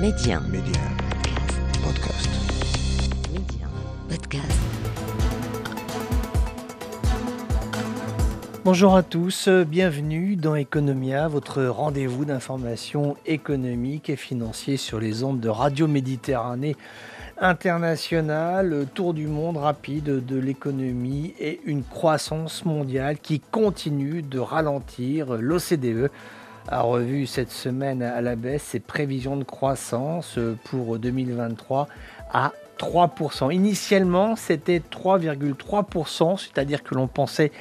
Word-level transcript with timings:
Média. 0.00 0.40
Média. 0.50 0.80
Podcast. 1.84 2.30
Média. 3.30 3.68
Podcast. 4.08 4.60
Bonjour 8.64 8.96
à 8.96 9.02
tous, 9.02 9.50
bienvenue 9.50 10.36
dans 10.36 10.56
Economia, 10.56 11.28
votre 11.28 11.64
rendez-vous 11.64 12.24
d'information 12.24 13.18
économique 13.26 14.08
et 14.08 14.16
financier 14.16 14.78
sur 14.78 14.98
les 14.98 15.22
ondes 15.22 15.40
de 15.40 15.50
Radio 15.50 15.86
Méditerranée 15.86 16.76
internationale, 17.38 18.86
tour 18.94 19.12
du 19.12 19.26
monde 19.26 19.58
rapide 19.58 20.24
de 20.24 20.38
l'économie 20.38 21.34
et 21.38 21.60
une 21.66 21.82
croissance 21.82 22.64
mondiale 22.64 23.18
qui 23.18 23.40
continue 23.40 24.22
de 24.22 24.38
ralentir. 24.38 25.34
L'OCDE 25.34 26.10
a 26.68 26.82
revu 26.82 27.26
cette 27.26 27.50
semaine 27.50 28.02
à 28.02 28.20
la 28.20 28.36
baisse 28.36 28.62
ses 28.62 28.80
prévisions 28.80 29.36
de 29.36 29.44
croissance 29.44 30.38
pour 30.64 30.98
2023 30.98 31.88
à 32.32 32.52
3%. 32.78 33.52
Initialement, 33.52 34.36
c'était 34.36 34.80
3,3%, 34.80 36.38
c'est-à-dire 36.38 36.82
que 36.82 36.94
l'on 36.94 37.08
pensait 37.08 37.52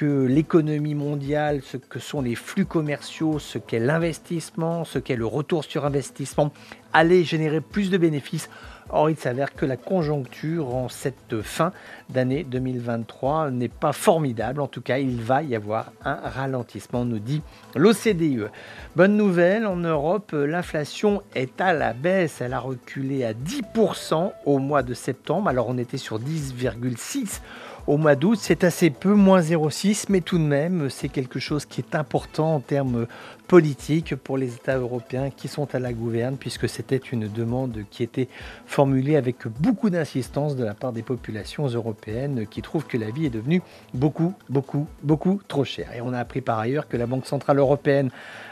que 0.00 0.24
l'économie 0.24 0.94
mondiale, 0.94 1.60
ce 1.62 1.76
que 1.76 1.98
sont 1.98 2.22
les 2.22 2.34
flux 2.34 2.64
commerciaux, 2.64 3.38
ce 3.38 3.58
qu'est 3.58 3.78
l'investissement, 3.78 4.86
ce 4.86 4.98
qu'est 4.98 5.14
le 5.14 5.26
retour 5.26 5.62
sur 5.62 5.84
investissement, 5.84 6.54
allait 6.94 7.22
générer 7.22 7.60
plus 7.60 7.90
de 7.90 7.98
bénéfices. 7.98 8.48
Or, 8.88 9.10
il 9.10 9.18
s'avère 9.18 9.54
que 9.54 9.66
la 9.66 9.76
conjoncture 9.76 10.74
en 10.74 10.88
cette 10.88 11.42
fin 11.42 11.72
d'année 12.08 12.44
2023 12.44 13.50
n'est 13.50 13.68
pas 13.68 13.92
formidable. 13.92 14.62
En 14.62 14.68
tout 14.68 14.80
cas, 14.80 14.96
il 14.96 15.20
va 15.20 15.42
y 15.42 15.54
avoir 15.54 15.92
un 16.02 16.14
ralentissement, 16.14 17.04
nous 17.04 17.18
dit 17.18 17.42
l'OCDE. 17.76 18.50
Bonne 18.96 19.18
nouvelle, 19.18 19.66
en 19.66 19.76
Europe, 19.76 20.32
l'inflation 20.32 21.22
est 21.34 21.60
à 21.60 21.74
la 21.74 21.92
baisse. 21.92 22.40
Elle 22.40 22.54
a 22.54 22.58
reculé 22.58 23.22
à 23.22 23.34
10% 23.34 24.32
au 24.46 24.58
mois 24.58 24.82
de 24.82 24.94
septembre. 24.94 25.50
Alors, 25.50 25.68
on 25.68 25.76
était 25.76 25.98
sur 25.98 26.18
10,6% 26.18 27.40
au 27.86 27.96
mois 27.96 28.16
d'août. 28.16 28.38
C'est 28.40 28.64
assez 28.64 28.90
peu, 28.90 29.14
moins 29.14 29.40
0,6, 29.40 30.06
mais 30.08 30.20
tout 30.20 30.38
de 30.38 30.44
même, 30.44 30.90
c'est 30.90 31.08
quelque 31.08 31.38
chose 31.38 31.64
qui 31.64 31.80
est 31.80 31.94
important 31.94 32.56
en 32.56 32.60
termes 32.60 33.06
politiques 33.48 34.14
pour 34.14 34.38
les 34.38 34.54
États 34.54 34.78
européens 34.78 35.30
qui 35.30 35.48
sont 35.48 35.74
à 35.74 35.80
la 35.80 35.92
gouverne, 35.92 36.36
puisque 36.36 36.68
c'était 36.68 36.96
une 36.98 37.26
demande 37.26 37.84
qui 37.90 38.04
était 38.04 38.28
formulée 38.64 39.16
avec 39.16 39.48
beaucoup 39.48 39.90
d'insistance 39.90 40.54
de 40.54 40.64
la 40.64 40.74
part 40.74 40.92
des 40.92 41.02
populations 41.02 41.66
européennes 41.66 42.46
qui 42.48 42.62
trouvent 42.62 42.86
que 42.86 42.96
la 42.96 43.10
vie 43.10 43.26
est 43.26 43.30
devenue 43.30 43.60
beaucoup, 43.92 44.34
beaucoup, 44.48 44.86
beaucoup 45.02 45.40
trop 45.48 45.64
chère. 45.64 45.92
Et 45.96 46.00
on 46.00 46.12
a 46.12 46.18
appris 46.18 46.40
par 46.42 46.60
ailleurs 46.60 46.86
que 46.86 46.96
la 46.96 47.06
Banque 47.06 47.26
Centrale 47.26 47.58
Européenne 47.58 48.10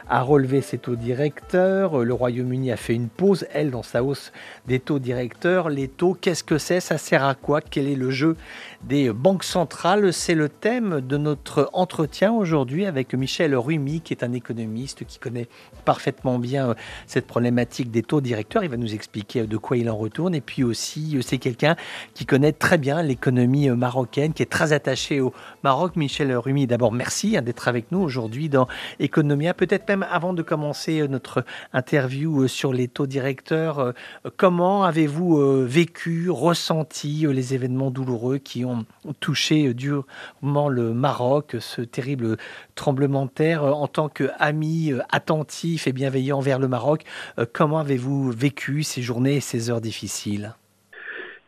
a 0.08 0.22
relevé 0.22 0.60
ses 0.60 0.78
taux 0.78 0.96
directeurs. 0.96 2.04
Le 2.04 2.14
Royaume-Uni 2.14 2.72
a 2.72 2.76
fait 2.76 2.94
une 2.94 3.08
pause, 3.08 3.46
elle, 3.52 3.70
dans 3.70 3.82
sa 3.82 4.02
hausse 4.02 4.32
des 4.66 4.80
taux 4.80 4.98
directeurs. 4.98 5.68
Les 5.68 5.88
taux, 5.88 6.16
qu'est-ce 6.18 6.44
que 6.44 6.58
c'est? 6.58 6.80
Ça 6.80 6.98
sert 6.98 7.24
à 7.24 7.34
quoi? 7.34 7.60
Quel 7.60 7.88
est 7.88 7.94
le 7.94 8.10
jeu 8.10 8.36
des 8.84 9.12
banques 9.12 9.44
centrales? 9.44 10.12
C'est 10.12 10.34
le 10.34 10.48
thème 10.48 11.00
de 11.00 11.16
notre 11.16 11.68
entretien 11.72 12.32
aujourd'hui 12.32 12.86
avec 12.86 13.14
Michel 13.14 13.54
Rumi, 13.54 14.00
qui 14.00 14.12
est 14.12 14.24
un 14.24 14.32
économiste 14.32 15.04
qui 15.04 15.18
connaît 15.18 15.48
parfaitement 15.84 16.38
bien 16.38 16.74
cette 17.06 17.26
problématique 17.26 17.90
des 17.90 18.02
taux 18.02 18.20
directeurs. 18.20 18.64
Il 18.64 18.70
va 18.70 18.76
nous 18.76 18.94
expliquer 18.94 19.46
de 19.46 19.56
quoi 19.56 19.76
il 19.76 19.90
en 19.90 19.96
retourne. 19.96 20.34
Et 20.34 20.40
puis 20.40 20.64
aussi, 20.64 21.18
c'est 21.22 21.38
quelqu'un 21.38 21.76
qui 22.14 22.26
connaît 22.26 22.52
très 22.52 22.78
bien 22.78 23.02
l'économie 23.02 23.68
marocaine, 23.70 24.32
qui 24.32 24.42
est 24.42 24.46
très 24.46 24.72
attaché 24.72 25.20
au 25.20 25.32
Maroc. 25.64 25.96
Michel 25.96 26.34
Rumi, 26.36 26.66
d'abord, 26.66 26.92
merci 26.92 27.36
hein, 27.36 27.42
d'être 27.42 27.68
avec 27.68 27.92
nous 27.92 28.00
aujourd'hui 28.00 28.48
dans 28.48 28.68
Economia. 29.00 29.54
Peut-être 29.54 29.88
même 29.88 29.97
avant 30.02 30.34
de 30.34 30.42
commencer 30.42 31.00
euh, 31.00 31.06
notre 31.06 31.44
interview 31.72 32.42
euh, 32.42 32.48
sur 32.48 32.72
les 32.72 32.88
taux 32.88 33.06
directeurs, 33.06 33.78
euh, 33.78 33.92
comment 34.36 34.84
avez-vous 34.84 35.64
vécu, 35.64 36.30
ressenti 36.30 37.26
les 37.28 37.54
événements 37.54 37.90
douloureux 37.90 38.38
qui 38.38 38.64
ont 38.64 38.84
touché 39.20 39.74
durement 39.74 40.68
le 40.68 40.92
Maroc, 40.92 41.56
ce 41.60 41.82
terrible 41.82 42.36
tremblement 42.74 43.26
de 43.26 43.30
terre 43.30 43.64
en 43.64 43.86
tant 43.86 44.08
qu'ami 44.08 44.92
attentif 45.10 45.86
et 45.86 45.92
bienveillant 45.92 46.40
vers 46.40 46.58
le 46.58 46.68
Maroc 46.68 47.04
Comment 47.52 47.78
avez-vous 47.78 48.30
vécu 48.30 48.82
ces 48.82 49.02
journées 49.02 49.36
et 49.36 49.40
ces 49.40 49.70
heures 49.70 49.80
difficiles? 49.80 50.54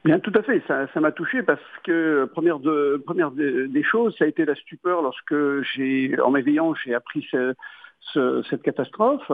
Bien, 0.04 0.18
tout 0.18 0.32
à 0.34 0.42
fait. 0.42 0.62
Ça, 0.66 0.88
m'a 1.00 1.12
touché 1.12 1.42
parce 1.42 1.60
que 1.84 2.24
première, 2.24 2.58
de, 2.58 3.02
première 3.04 3.30
des 3.30 3.82
choses, 3.82 4.16
ça 4.18 4.24
a 4.24 4.28
été 4.28 4.46
la 4.46 4.54
stupeur 4.54 5.02
lorsque 5.02 5.34
j'ai, 5.74 6.18
en 6.20 6.30
m'éveillant, 6.30 6.74
j'ai 6.74 6.94
appris 6.94 7.26
ce, 7.30 7.54
cette 8.14 8.62
catastrophe. 8.62 9.30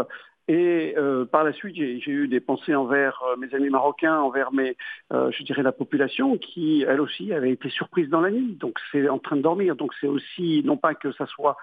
Et 0.49 0.95
euh, 0.97 1.25
par 1.25 1.43
la 1.43 1.53
suite, 1.53 1.75
j'ai 1.75 2.11
eu 2.11 2.29
des 2.29 2.39
pensées 2.39 2.75
envers 2.75 3.21
euh, 3.25 3.37
mes 3.37 3.53
amis 3.53 3.69
marocains, 3.69 4.19
envers 4.21 4.53
mes, 4.53 4.77
euh, 5.13 5.31
je 5.33 5.43
dirais 5.43 5.65
la 5.65 5.73
population, 5.73 6.39
qui 6.39 6.85
elle 6.87 7.01
aussi 7.01 7.33
avait 7.33 7.51
été 7.51 7.69
surprise 7.69 8.09
dans 8.09 8.21
la 8.21 8.31
nuit. 8.31 8.57
Donc 8.61 8.79
c'est 8.93 9.09
en 9.09 9.19
train 9.19 9.37
de 9.37 9.43
dormir. 9.43 9.75
Donc 9.75 9.93
c'est 10.01 10.07
aussi 10.07 10.63
non 10.65 10.77
pas 10.77 10.95
que 10.95 11.11
ça 11.13 11.27
soit 11.27 11.57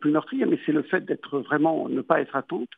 plus 0.00 0.10
meurtrier, 0.10 0.46
mais 0.46 0.58
c'est 0.66 0.72
le 0.72 0.82
fait 0.82 1.04
d'être 1.04 1.38
vraiment 1.38 1.88
ne 1.88 2.00
pas 2.00 2.20
être 2.20 2.34
attente. 2.34 2.68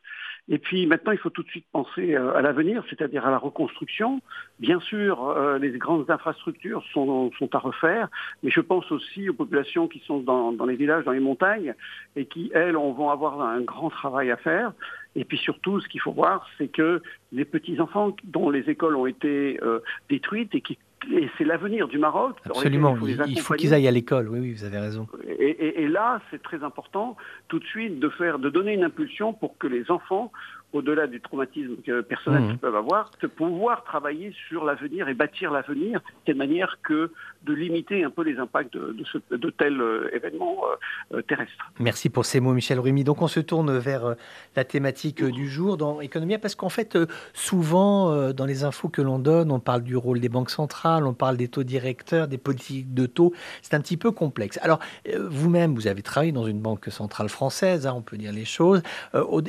Et 0.49 0.59
puis 0.59 0.85
maintenant, 0.85 1.11
il 1.11 1.17
faut 1.17 1.29
tout 1.29 1.43
de 1.43 1.49
suite 1.49 1.65
penser 1.71 2.15
à 2.15 2.41
l'avenir, 2.41 2.83
c'est-à-dire 2.89 3.25
à 3.25 3.31
la 3.31 3.37
reconstruction. 3.37 4.21
Bien 4.59 4.79
sûr, 4.79 5.35
les 5.59 5.71
grandes 5.71 6.09
infrastructures 6.09 6.83
sont, 6.93 7.31
à 7.51 7.57
refaire, 7.57 8.09
mais 8.43 8.51
je 8.51 8.61
pense 8.61 8.89
aussi 8.91 9.27
aux 9.27 9.33
populations 9.33 9.87
qui 9.87 9.99
sont 10.05 10.19
dans, 10.19 10.65
les 10.65 10.75
villages, 10.75 11.03
dans 11.03 11.11
les 11.11 11.19
montagnes, 11.19 11.73
et 12.15 12.25
qui, 12.25 12.51
elles, 12.53 12.75
vont 12.75 13.09
avoir 13.09 13.41
un 13.41 13.61
grand 13.61 13.89
travail 13.89 14.31
à 14.31 14.37
faire. 14.37 14.73
Et 15.17 15.25
puis 15.25 15.37
surtout, 15.37 15.81
ce 15.81 15.87
qu'il 15.87 15.99
faut 15.99 16.11
voir, 16.11 16.47
c'est 16.57 16.67
que 16.67 17.01
les 17.31 17.43
petits-enfants 17.43 18.15
dont 18.23 18.51
les 18.51 18.69
écoles 18.69 18.95
ont 18.95 19.07
été 19.07 19.59
euh, 19.63 19.79
détruites 20.09 20.53
et 20.53 20.61
qui 20.61 20.77
et 21.11 21.29
c'est 21.37 21.43
l'avenir 21.43 21.87
du 21.87 21.97
Maroc. 21.97 22.37
Absolument, 22.45 22.97
il 23.27 23.39
faut 23.39 23.53
qu'ils 23.53 23.73
aillent 23.73 23.87
à 23.87 23.91
l'école, 23.91 24.29
oui, 24.29 24.39
oui, 24.39 24.53
vous 24.53 24.63
avez 24.63 24.79
raison. 24.79 25.07
Et, 25.27 25.83
et 25.83 25.87
là, 25.87 26.19
c'est 26.31 26.41
très 26.41 26.63
important 26.63 27.17
tout 27.47 27.59
de 27.59 27.65
suite 27.65 27.99
de, 27.99 28.09
faire, 28.09 28.39
de 28.39 28.49
donner 28.49 28.73
une 28.73 28.83
impulsion 28.83 29.33
pour 29.33 29.57
que 29.57 29.67
les 29.67 29.89
enfants 29.91 30.31
au-delà 30.73 31.07
du 31.07 31.21
traumatisme 31.21 31.75
personnel 32.07 32.43
mmh. 32.43 32.47
qu'ils 32.49 32.57
peuvent 32.57 32.75
avoir, 32.75 33.11
de 33.21 33.27
pouvoir 33.27 33.83
travailler 33.83 34.33
sur 34.47 34.65
l'avenir 34.65 35.07
et 35.07 35.13
bâtir 35.13 35.51
l'avenir 35.51 35.99
de 35.99 36.15
telle 36.25 36.35
manière 36.35 36.77
que 36.83 37.11
de 37.45 37.53
limiter 37.53 38.03
un 38.03 38.09
peu 38.09 38.23
les 38.23 38.37
impacts 38.37 38.73
de, 38.73 38.95
de, 39.31 39.49
tels 39.51 39.79
euh, 39.79 40.13
événements 40.13 40.57
euh, 40.65 41.17
euh, 41.17 41.21
terrestres. 41.21 41.71
Merci 41.79 42.09
pour 42.09 42.25
ces 42.25 42.39
mots, 42.39 42.53
Michel 42.53 42.79
Rumi. 42.79 43.03
Donc 43.03 43.21
on 43.21 43.27
se 43.27 43.39
tourne 43.39 43.77
vers 43.77 44.15
la 44.55 44.63
thématique 44.65 45.23
du 45.23 45.47
jour 45.47 45.77
dans 45.77 46.01
Économia, 46.01 46.39
parce 46.39 46.55
qu'en 46.55 46.69
fait, 46.69 46.97
souvent, 47.33 48.31
dans 48.33 48.45
les 48.45 48.63
infos 48.63 48.89
que 48.89 49.01
l'on 49.01 49.19
donne, 49.19 49.51
on 49.51 49.59
parle 49.59 49.83
du 49.83 49.95
rôle 49.95 50.19
des 50.19 50.29
banques 50.29 50.49
centrales, 50.49 51.05
on 51.05 51.13
parle 51.13 51.37
des 51.37 51.47
taux 51.47 51.63
directeurs, 51.63 52.27
des 52.27 52.37
politiques 52.37 52.93
de 52.93 53.05
taux. 53.05 53.33
C'est 53.61 53.73
un 53.73 53.81
petit 53.81 53.97
peu 53.97 54.11
complexe. 54.11 54.59
Alors, 54.61 54.79
vous-même, 55.17 55.75
vous 55.75 55.87
avez 55.87 56.01
travaillé 56.01 56.31
dans 56.31 56.45
une 56.45 56.59
banque 56.59 56.85
centrale 56.89 57.29
française, 57.29 57.87
hein, 57.87 57.93
on 57.95 58.01
peut 58.01 58.17
dire 58.17 58.33
les 58.33 58.45
choses. 58.45 58.81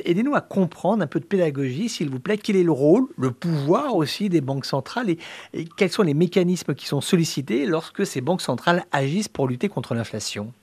Aidez-nous 0.05 0.35
à 0.35 0.41
comprendre 0.41 1.03
un 1.03 1.07
peu 1.09 1.19
de 1.19 1.25
pédagogie, 1.25 1.89
s'il 1.89 2.09
vous 2.09 2.19
plaît. 2.19 2.37
Quel 2.37 2.55
est 2.55 2.63
le 2.63 2.71
rôle, 2.71 3.07
le 3.17 3.31
pouvoir 3.31 3.95
aussi 3.95 4.29
des 4.29 4.41
banques 4.41 4.65
centrales 4.65 5.09
et, 5.09 5.17
quels 5.77 5.89
sont 5.89 6.03
les 6.03 6.13
mécanismes 6.13 6.75
qui 6.75 6.85
sont 6.85 7.01
sollicités 7.01 7.65
lorsque 7.65 8.05
ces 8.05 8.21
banques 8.21 8.41
centrales 8.41 8.83
agissent 8.91 9.27
pour 9.27 9.47
lutter 9.47 9.69
contre 9.69 9.93
l'inflation? 9.93 10.53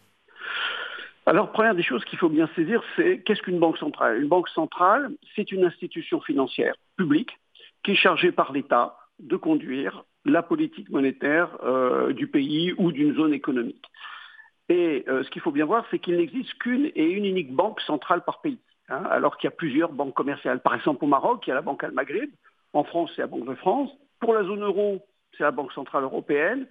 Alors, 1.27 1.51
première 1.51 1.75
des 1.75 1.83
choses 1.83 2.05
qu'il 2.05 2.19
faut 2.19 2.29
bien 2.29 2.49
saisir, 2.55 2.83
c'est 2.95 3.19
qu'est-ce 3.25 3.43
qu'une 3.43 3.59
banque 3.59 3.79
centrale? 3.79 4.23
Une 4.23 4.29
banque 4.29 4.49
centrale, 4.49 5.11
c'est 5.35 5.51
une 5.51 5.65
institution 5.65 6.21
financière 6.21 6.75
publique 6.97 7.31
qui 7.83 7.93
est 7.93 7.97
chargée 7.97 8.31
par 8.31 8.53
l'État 8.53 8.97
de 9.19 9.37
conduire 9.37 10.05
la 10.25 10.43
politique 10.43 10.91
monétaire 10.91 11.57
euh, 11.65 12.13
du 12.13 12.27
pays 12.27 12.73
ou 12.79 12.93
d'une 12.93 13.15
zone 13.15 13.33
économique. 13.33 13.85
Et 14.69 15.05
euh, 15.09 15.23
ce 15.23 15.31
qu'il 15.31 15.43
faut 15.43 15.53
bien 15.53 15.65
voir, 15.65 15.85
c'est 15.91 15.99
qu'il 15.99 16.17
n'existe 16.17 16.55
qu'une 16.55 16.91
et 16.95 17.05
une 17.05 17.25
unique 17.25 17.53
banque 17.53 17.81
centrale 17.81 18.25
par 18.25 18.41
pays. 18.41 18.59
Hein, 18.89 19.03
alors 19.11 19.37
qu'il 19.37 19.49
y 19.49 19.53
a 19.53 19.57
plusieurs 19.57 19.91
banques 19.91 20.15
commerciales. 20.15 20.61
Par 20.61 20.75
exemple, 20.75 21.05
au 21.05 21.09
Maroc, 21.09 21.45
il 21.47 21.51
y 21.51 21.53
a 21.53 21.57
la 21.57 21.63
Banque 21.63 21.83
Al-Maghrib, 21.83 22.31
en 22.73 22.85
France, 22.85 23.11
c'est 23.17 23.23
la 23.23 23.27
Banque 23.27 23.49
de 23.49 23.55
France, 23.57 23.91
pour 24.21 24.33
la 24.33 24.45
zone 24.45 24.63
euro, 24.63 25.05
c'est 25.37 25.43
la 25.43 25.51
Banque 25.51 25.73
Centrale 25.73 26.05
Européenne, 26.05 26.69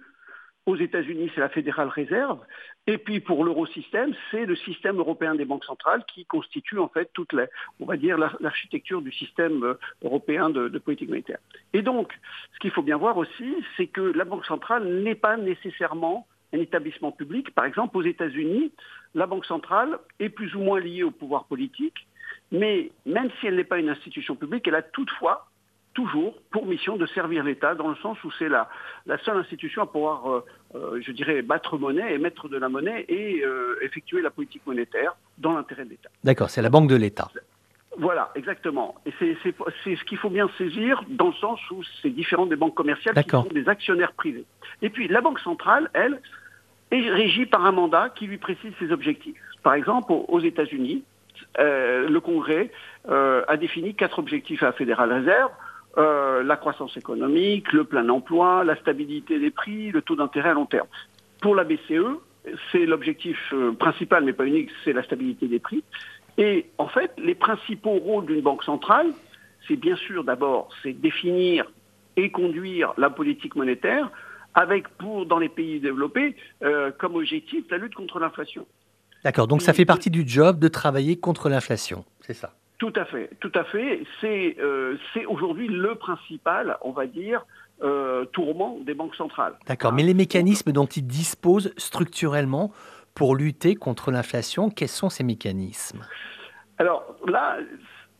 aux 0.64 0.76
États-Unis, 0.76 1.30
c'est 1.34 1.42
la 1.42 1.50
Fédérale 1.50 1.88
Réserve, 1.88 2.40
et 2.86 2.96
puis 2.96 3.20
pour 3.20 3.44
l'eurosystème, 3.44 4.14
c'est 4.30 4.46
le 4.46 4.56
système 4.56 4.96
européen 4.98 5.34
des 5.34 5.44
banques 5.44 5.64
centrales 5.64 6.04
qui 6.06 6.24
constitue 6.24 6.78
en 6.78 6.88
fait 6.88 7.10
toute 7.12 7.34
l'architecture 7.34 9.02
du 9.02 9.12
système 9.12 9.62
euh, 9.62 9.78
européen 10.02 10.48
de, 10.48 10.68
de 10.68 10.78
politique 10.78 11.10
monétaire. 11.10 11.38
Et 11.74 11.82
donc, 11.82 12.18
ce 12.54 12.58
qu'il 12.60 12.70
faut 12.70 12.82
bien 12.82 12.96
voir 12.96 13.18
aussi, 13.18 13.54
c'est 13.76 13.88
que 13.88 14.00
la 14.00 14.24
Banque 14.24 14.46
centrale 14.46 14.88
n'est 15.02 15.14
pas 15.14 15.36
nécessairement 15.36 16.26
un 16.52 16.60
établissement 16.60 17.12
public. 17.12 17.54
Par 17.54 17.64
exemple, 17.64 17.96
aux 17.96 18.02
États-Unis, 18.02 18.72
la 19.14 19.26
Banque 19.26 19.44
centrale 19.44 19.98
est 20.18 20.28
plus 20.28 20.54
ou 20.54 20.60
moins 20.60 20.80
liée 20.80 21.02
au 21.02 21.10
pouvoir 21.10 21.44
politique, 21.44 22.06
mais 22.52 22.90
même 23.04 23.30
si 23.40 23.46
elle 23.46 23.56
n'est 23.56 23.64
pas 23.64 23.78
une 23.78 23.88
institution 23.88 24.36
publique, 24.36 24.66
elle 24.68 24.74
a 24.74 24.82
toutefois 24.82 25.48
toujours 25.96 26.34
pour 26.50 26.66
mission 26.66 26.96
de 26.96 27.06
servir 27.06 27.42
l'État, 27.42 27.74
dans 27.74 27.88
le 27.88 27.96
sens 27.96 28.22
où 28.22 28.30
c'est 28.38 28.50
la, 28.50 28.68
la 29.06 29.16
seule 29.18 29.38
institution 29.38 29.82
à 29.82 29.86
pouvoir, 29.86 30.30
euh, 30.30 30.44
euh, 30.74 31.00
je 31.00 31.10
dirais, 31.10 31.40
battre 31.40 31.78
monnaie, 31.78 32.14
émettre 32.14 32.50
de 32.50 32.58
la 32.58 32.68
monnaie 32.68 33.06
et 33.08 33.42
euh, 33.42 33.78
effectuer 33.82 34.20
la 34.20 34.30
politique 34.30 34.60
monétaire 34.66 35.16
dans 35.38 35.54
l'intérêt 35.54 35.86
de 35.86 35.90
l'État. 35.90 36.10
D'accord, 36.22 36.50
c'est 36.50 36.60
la 36.60 36.68
banque 36.68 36.90
de 36.90 36.96
l'État. 36.96 37.28
Voilà, 37.98 38.30
exactement. 38.34 38.94
Et 39.06 39.12
c'est 39.18 39.96
ce 39.96 40.04
qu'il 40.04 40.18
faut 40.18 40.28
bien 40.28 40.50
saisir 40.58 41.02
dans 41.08 41.28
le 41.28 41.34
sens 41.34 41.58
où 41.70 41.82
c'est 42.02 42.10
différent 42.10 42.44
des 42.44 42.56
banques 42.56 42.74
commerciales 42.74 43.14
qui 43.14 43.30
sont 43.30 43.48
des 43.50 43.66
actionnaires 43.66 44.12
privés. 44.12 44.44
Et 44.82 44.90
puis 44.90 45.08
la 45.08 45.22
Banque 45.22 45.40
centrale, 45.40 45.88
elle, 45.94 46.20
est 46.90 47.10
régie 47.10 47.46
par 47.46 47.64
un 47.64 47.72
mandat 47.72 48.10
qui 48.10 48.26
lui 48.26 48.36
précise 48.36 48.72
ses 48.78 48.92
objectifs. 48.92 49.40
Par 49.62 49.72
exemple, 49.72 50.12
aux 50.12 50.40
États-Unis, 50.40 51.04
euh, 51.58 52.08
le 52.08 52.20
Congrès 52.20 52.70
euh, 53.08 53.42
a 53.48 53.56
défini 53.56 53.94
quatre 53.94 54.18
objectifs 54.18 54.62
à 54.62 54.66
la 54.66 54.72
Fédérale 54.72 55.12
Réserve. 55.12 55.50
Euh, 55.98 56.42
la 56.42 56.56
croissance 56.56 56.96
économique, 56.96 57.72
le 57.72 57.84
plein 57.84 58.06
emploi, 58.10 58.64
la 58.64 58.76
stabilité 58.76 59.38
des 59.38 59.50
prix, 59.50 59.90
le 59.90 60.02
taux 60.02 60.16
d'intérêt 60.16 60.50
à 60.50 60.54
long 60.54 60.66
terme. 60.66 60.88
Pour 61.40 61.54
la 61.54 61.64
BCE, 61.64 62.18
c'est 62.70 62.84
l'objectif 62.84 63.54
principal, 63.78 64.24
mais 64.24 64.34
pas 64.34 64.44
unique, 64.44 64.70
c'est 64.84 64.92
la 64.92 65.02
stabilité 65.02 65.48
des 65.48 65.58
prix. 65.58 65.82
Et 66.36 66.66
en 66.76 66.88
fait, 66.88 67.12
les 67.16 67.34
principaux 67.34 67.94
rôles 67.94 68.26
d'une 68.26 68.42
banque 68.42 68.62
centrale, 68.62 69.08
c'est 69.66 69.76
bien 69.76 69.96
sûr 69.96 70.22
d'abord, 70.22 70.68
définir 70.84 71.64
et 72.16 72.30
conduire 72.30 72.92
la 72.98 73.08
politique 73.08 73.56
monétaire, 73.56 74.10
avec 74.54 74.88
pour 74.98 75.24
dans 75.26 75.38
les 75.38 75.48
pays 75.48 75.80
développés 75.80 76.36
comme 76.98 77.16
objectif 77.16 77.64
la 77.70 77.78
lutte 77.78 77.94
contre 77.94 78.20
l'inflation. 78.20 78.66
D'accord, 79.24 79.46
donc 79.46 79.62
ça 79.62 79.72
fait 79.72 79.84
partie 79.84 80.10
du 80.10 80.26
job 80.26 80.58
de 80.58 80.68
travailler 80.68 81.18
contre 81.18 81.48
l'inflation, 81.48 82.04
c'est 82.20 82.34
ça? 82.34 82.52
Tout 82.78 82.92
à 82.94 83.04
fait, 83.06 83.30
tout 83.40 83.52
à 83.54 83.64
fait. 83.64 84.02
C'est 84.20 84.56
euh, 84.60 84.96
aujourd'hui 85.28 85.66
le 85.68 85.94
principal, 85.94 86.76
on 86.82 86.92
va 86.92 87.06
dire, 87.06 87.46
euh, 87.82 88.24
tourment 88.26 88.78
des 88.84 88.94
banques 88.94 89.14
centrales. 89.14 89.54
D'accord, 89.66 89.92
mais 89.92 90.02
les 90.02 90.14
mécanismes 90.14 90.72
dont 90.72 90.86
ils 90.86 91.06
disposent 91.06 91.72
structurellement 91.76 92.72
pour 93.14 93.34
lutter 93.34 93.74
contre 93.74 94.10
l'inflation, 94.10 94.68
quels 94.68 94.88
sont 94.88 95.08
ces 95.08 95.24
mécanismes? 95.24 96.02
Alors 96.78 97.16
là, 97.26 97.56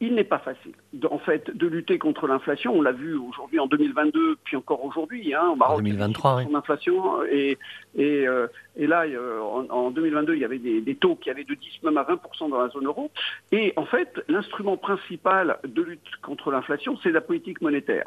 il 0.01 0.15
n'est 0.15 0.25
pas 0.25 0.39
facile, 0.39 0.73
en 1.11 1.19
fait, 1.19 1.57
de 1.57 1.67
lutter 1.67 1.99
contre 1.99 2.27
l'inflation. 2.27 2.75
On 2.75 2.83
l'a 2.83 2.93
vu 2.93 3.17
aujourd'hui 3.17 3.59
en 3.59 3.67
2022, 3.67 4.37
puis 4.45 4.57
encore 4.57 4.85
aujourd'hui. 4.85 5.35
Hein, 5.35 5.55
en 5.59 5.77
2023, 5.77 6.37
oui. 6.37 6.47
L'inflation 6.53 7.25
et 7.25 7.59
et, 7.97 8.29
euh, 8.29 8.47
et 8.77 8.87
là, 8.87 9.05
euh, 9.05 9.41
en, 9.41 9.91
2022, 9.91 10.35
il 10.35 10.41
y 10.41 10.45
avait 10.45 10.59
des, 10.59 10.83
des, 10.83 10.95
taux 10.95 11.17
qui 11.17 11.31
allaient 11.31 11.45
de 11.45 11.55
10 11.55 11.83
même 11.85 11.97
à 11.97 12.03
20 12.03 12.21
dans 12.51 12.59
la 12.59 12.69
zone 12.69 12.87
euro. 12.87 13.11
Et 13.53 13.73
en 13.77 13.87
fait, 13.87 14.23
l'instrument 14.29 14.77
principal 14.77 15.59
de 15.67 15.83
lutte 15.83 16.17
contre 16.23 16.51
l'inflation, 16.51 16.99
c'est 17.03 17.11
la 17.11 17.23
politique 17.23 17.63
monétaire. 17.63 18.07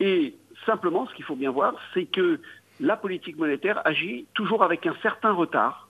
Et 0.00 0.34
simplement, 0.64 1.06
ce 1.06 1.14
qu'il 1.14 1.24
faut 1.24 1.36
bien 1.36 1.50
voir, 1.50 1.74
c'est 1.92 2.06
que 2.06 2.40
la 2.80 2.96
politique 2.96 3.36
monétaire 3.36 3.82
agit 3.84 4.26
toujours 4.34 4.62
avec 4.62 4.86
un 4.86 4.94
certain 5.02 5.32
retard, 5.32 5.88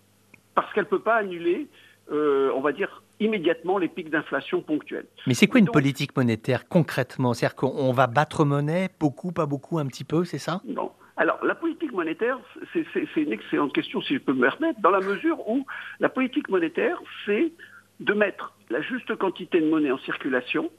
parce 0.54 0.72
qu'elle 0.72 0.84
ne 0.84 0.88
peut 0.88 0.98
pas 0.98 1.16
annuler, 1.16 1.68
euh, 2.10 2.50
on 2.56 2.60
va 2.60 2.72
dire, 2.72 3.02
immédiatement 3.20 3.78
les 3.78 3.88
pics 3.88 4.10
d'inflation 4.10 4.62
ponctuels. 4.62 5.06
Mais 5.26 5.34
c'est 5.34 5.46
quoi 5.46 5.60
une 5.60 5.70
politique 5.70 6.16
monétaire 6.16 6.68
concrètement? 6.68 7.34
C'est-à-dire 7.34 7.56
qu'on 7.56 7.92
va 7.92 8.06
battre 8.06 8.44
monnaie, 8.44 8.88
beaucoup, 9.00 9.32
pas 9.32 9.46
beaucoup, 9.46 9.78
un 9.78 9.86
petit 9.86 10.04
peu, 10.04 10.24
c'est 10.24 10.38
ça? 10.38 10.60
Non. 10.66 10.92
Alors, 11.16 11.44
la 11.44 11.56
politique 11.56 11.92
monétaire, 11.92 12.38
c'est 12.72 13.16
une 13.16 13.32
excellente 13.32 13.74
question, 13.74 14.00
si 14.02 14.14
je 14.14 14.20
peux 14.20 14.32
me 14.32 14.48
permettre, 14.48 14.80
dans 14.80 14.90
la 14.90 15.00
mesure 15.00 15.48
où 15.48 15.66
la 15.98 16.08
politique 16.08 16.48
monétaire, 16.48 17.00
c'est 17.26 17.52
de 17.98 18.12
mettre 18.12 18.54
la 18.70 18.80
juste 18.82 19.14
quantité 19.16 19.60
de 19.60 19.68
monnaie 19.68 19.90
en 19.90 19.98
circulation 19.98 20.70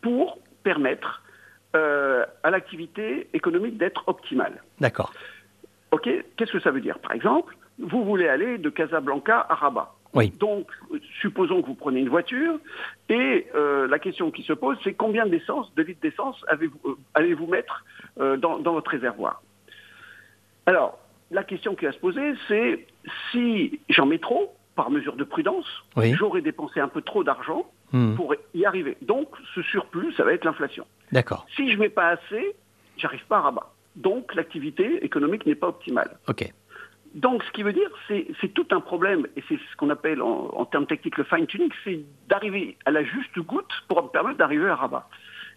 pour 0.00 0.40
permettre 0.64 1.22
euh, 1.76 2.26
à 2.42 2.50
l'activité 2.50 3.28
économique 3.32 3.78
d'être 3.78 4.02
optimale. 4.08 4.62
D'accord. 4.80 5.12
OK 5.92 6.08
Qu'est-ce 6.36 6.52
que 6.52 6.60
ça 6.60 6.72
veut 6.72 6.80
dire? 6.80 6.98
Par 6.98 7.12
exemple, 7.12 7.56
vous 7.78 8.04
voulez 8.04 8.28
aller 8.28 8.58
de 8.58 8.68
Casablanca 8.68 9.46
à 9.48 9.54
Rabat. 9.54 9.94
Donc, 10.14 10.70
supposons 11.20 11.62
que 11.62 11.66
vous 11.66 11.74
prenez 11.74 12.00
une 12.00 12.08
voiture 12.08 12.58
et 13.08 13.46
euh, 13.54 13.88
la 13.88 13.98
question 13.98 14.30
qui 14.30 14.42
se 14.42 14.52
pose, 14.52 14.76
c'est 14.84 14.92
combien 14.92 15.26
d'essence, 15.26 15.74
de 15.74 15.82
litres 15.82 16.00
d'essence 16.02 16.44
euh, 16.52 16.68
allez-vous 17.14 17.46
mettre 17.46 17.84
euh, 18.20 18.36
dans, 18.36 18.60
votre 18.60 18.90
réservoir? 18.90 19.42
Alors, 20.66 20.98
la 21.30 21.44
question 21.44 21.74
qui 21.74 21.86
va 21.86 21.92
se 21.92 21.98
poser, 21.98 22.34
c'est 22.46 22.86
si 23.30 23.80
j'en 23.88 24.06
mets 24.06 24.18
trop, 24.18 24.54
par 24.76 24.90
mesure 24.90 25.16
de 25.16 25.24
prudence, 25.24 25.66
j'aurais 25.96 26.40
dépensé 26.42 26.80
un 26.80 26.88
peu 26.88 27.02
trop 27.02 27.24
d'argent 27.24 27.70
hmm. 27.92 28.14
pour 28.14 28.34
y 28.54 28.64
arriver. 28.64 28.96
Donc, 29.02 29.28
ce 29.54 29.62
surplus, 29.62 30.12
ça 30.14 30.24
va 30.24 30.32
être 30.32 30.44
l'inflation. 30.44 30.86
D'accord. 31.10 31.46
Si 31.56 31.70
je 31.70 31.76
ne 31.76 31.80
mets 31.80 31.88
pas 31.90 32.08
assez, 32.08 32.54
j'arrive 32.96 33.24
pas 33.26 33.38
à 33.38 33.40
rabat. 33.42 33.70
Donc, 33.96 34.34
l'activité 34.34 35.04
économique 35.04 35.44
n'est 35.44 35.54
pas 35.54 35.68
optimale. 35.68 36.16
OK. 36.28 36.50
Donc, 37.14 37.42
ce 37.44 37.50
qui 37.52 37.62
veut 37.62 37.72
dire, 37.72 37.90
c'est 38.08 38.54
tout 38.54 38.66
un 38.70 38.80
problème, 38.80 39.26
et 39.36 39.44
c'est 39.48 39.56
ce 39.56 39.76
qu'on 39.76 39.90
appelle 39.90 40.22
en, 40.22 40.64
termes 40.64 40.86
techniques 40.86 41.18
le 41.18 41.24
fine-tuning, 41.24 41.70
c'est 41.84 42.00
d'arriver 42.28 42.76
à 42.86 42.90
la 42.90 43.04
juste 43.04 43.38
goutte 43.38 43.70
pour 43.88 44.10
permettre 44.10 44.38
d'arriver 44.38 44.68
à 44.68 44.76
rabat. 44.76 45.08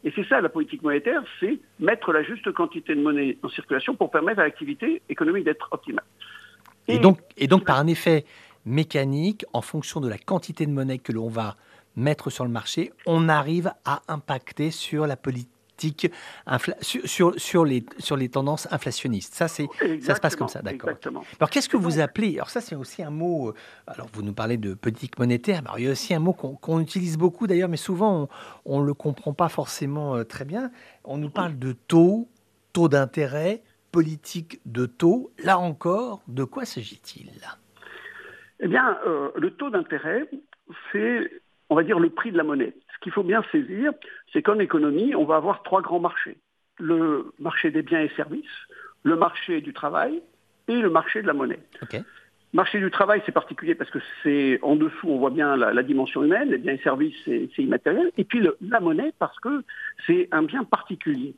Et 0.03 0.11
c'est 0.15 0.27
ça 0.27 0.41
la 0.41 0.49
politique 0.49 0.83
monétaire, 0.83 1.23
c'est 1.39 1.59
mettre 1.79 2.11
la 2.11 2.23
juste 2.23 2.51
quantité 2.51 2.93
de 2.93 3.01
monnaie 3.01 3.37
en 3.41 3.49
circulation 3.49 3.95
pour 3.95 4.11
permettre 4.11 4.39
à 4.39 4.43
l'activité 4.43 5.01
économique 5.07 5.45
d'être 5.45 5.69
optimale. 5.71 6.03
Et, 6.87 6.99
donc, 6.99 7.19
et 7.37 7.47
donc, 7.47 7.65
par 7.65 7.79
un 7.79 7.87
effet 7.87 8.25
mécanique, 8.65 9.45
en 9.53 9.61
fonction 9.61 10.01
de 10.01 10.09
la 10.09 10.17
quantité 10.17 10.65
de 10.65 10.71
monnaie 10.71 10.99
que 10.99 11.13
l'on 11.13 11.29
va 11.29 11.55
mettre 11.95 12.29
sur 12.29 12.43
le 12.43 12.51
marché, 12.51 12.91
on 13.05 13.29
arrive 13.29 13.71
à 13.85 14.01
impacter 14.09 14.71
sur 14.71 15.07
la 15.07 15.15
politique 15.15 15.54
sur, 16.81 17.39
sur, 17.39 17.65
les, 17.65 17.85
sur 17.97 18.17
les 18.17 18.29
tendances 18.29 18.67
inflationnistes. 18.71 19.33
Ça, 19.33 19.47
c'est, 19.47 19.67
ça 20.01 20.15
se 20.15 20.19
passe 20.19 20.35
comme 20.35 20.47
ça, 20.47 20.61
d'accord. 20.61 20.91
Alors, 21.39 21.49
qu'est-ce 21.49 21.69
que 21.69 21.77
vous 21.77 21.99
appelez 21.99 22.35
Alors, 22.35 22.49
ça, 22.49 22.61
c'est 22.61 22.75
aussi 22.75 23.03
un 23.03 23.09
mot. 23.09 23.49
Euh, 23.49 23.53
alors, 23.87 24.07
vous 24.13 24.21
nous 24.21 24.33
parlez 24.33 24.57
de 24.57 24.73
politique 24.73 25.17
monétaire, 25.19 25.61
mais 25.63 25.69
il 25.77 25.85
y 25.85 25.87
a 25.87 25.91
aussi 25.91 26.13
un 26.13 26.19
mot 26.19 26.33
qu'on, 26.33 26.79
utilise 26.79 27.17
beaucoup 27.17 27.47
d'ailleurs, 27.47 27.69
mais 27.69 27.77
souvent, 27.77 28.29
on 28.65 28.81
ne 28.81 28.85
le 28.85 28.93
comprend 28.93 29.33
pas 29.33 29.49
forcément 29.49 30.15
euh, 30.15 30.23
très 30.23 30.45
bien. 30.45 30.71
On 31.03 31.17
nous 31.17 31.29
parle 31.29 31.57
de 31.57 31.71
taux, 31.73 32.29
taux 32.73 32.89
d'intérêt, 32.89 33.63
politique 33.91 34.59
de 34.65 34.85
taux. 34.85 35.31
Là 35.43 35.57
encore, 35.59 36.21
de 36.27 36.43
quoi 36.43 36.65
s'agit-il? 36.65 37.31
Eh 38.59 38.67
bien, 38.67 38.97
euh, 39.05 39.29
le 39.35 39.51
taux 39.51 39.69
d'intérêt, 39.69 40.29
c'est, 40.91 41.31
on 41.69 41.75
va 41.75 41.83
dire, 41.83 41.99
le 41.99 42.09
prix 42.09 42.31
de 42.31 42.37
la 42.37 42.43
monnaie 42.43 42.73
ce 42.95 42.99
qu'il 43.01 43.11
faut 43.11 43.23
bien 43.23 43.43
saisir, 43.51 43.91
c'est 44.33 44.41
qu'en 44.41 44.59
économie, 44.59 45.15
on 45.15 45.25
va 45.25 45.35
avoir 45.35 45.63
trois 45.63 45.81
grands 45.81 45.99
marchés. 45.99 46.37
Le 46.79 47.31
marché 47.39 47.71
des 47.71 47.81
biens 47.81 48.01
et 48.01 48.09
services, 48.15 48.45
le 49.03 49.15
marché 49.15 49.61
du 49.61 49.73
travail 49.73 50.21
et 50.67 50.75
le 50.75 50.89
marché 50.89 51.21
de 51.21 51.27
la 51.27 51.33
monnaie. 51.33 51.59
Okay. 51.81 52.01
Marché 52.53 52.79
du 52.79 52.89
travail, 52.89 53.21
c'est 53.25 53.33
particulier 53.33 53.75
parce 53.75 53.91
que 53.91 53.99
c'est 54.23 54.59
en 54.61 54.77
dessous, 54.77 55.09
on 55.09 55.17
voit 55.17 55.29
bien 55.29 55.57
la, 55.57 55.83
dimension 55.83 56.23
humaine, 56.23 56.49
les 56.49 56.57
biens 56.57 56.73
et 56.73 56.77
services, 56.77 57.15
c'est 57.25 57.49
immatériel. 57.57 58.11
Et 58.17 58.23
puis 58.23 58.47
la 58.61 58.79
monnaie, 58.79 59.13
parce 59.19 59.37
que 59.39 59.63
c'est 60.07 60.29
un 60.31 60.43
bien 60.43 60.63
particulier. 60.63 61.35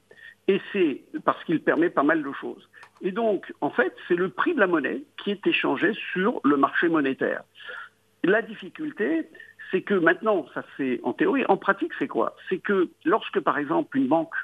Et 0.48 0.62
c'est 0.71 1.02
parce 1.26 1.44
qu'il 1.44 1.59
permet 1.61 1.90
pas 1.90 2.04
mal 2.04 2.23
de 2.23 2.31
choses. 2.31 2.69
Et 3.02 3.11
donc, 3.11 3.52
en 3.61 3.69
fait, 3.69 3.94
c'est 4.07 4.16
le 4.16 4.30
prix 4.30 4.54
de 4.54 4.59
la 4.59 4.68
monnaie 4.68 5.02
qui 5.18 5.31
est 5.31 5.45
échangé 5.45 5.92
sur 6.14 6.40
le 6.44 6.56
marché 6.56 6.87
monétaire. 6.87 7.44
La 8.23 8.42
difficulté, 8.42 9.28
c'est 9.71 9.81
que 9.81 9.94
maintenant, 9.94 10.45
ça 10.54 10.64
c'est 10.78 11.00
en 11.04 11.14
théorie, 11.14 11.45
en 11.47 11.57
pratique, 11.57 11.92
c'est 12.00 12.07
quoi? 12.07 12.36
C'est 12.50 12.59
que 12.59 12.90
lorsque, 13.06 13.40
par 13.40 13.57
exemple, 13.57 13.97
une 13.97 14.07
banque 14.07 14.36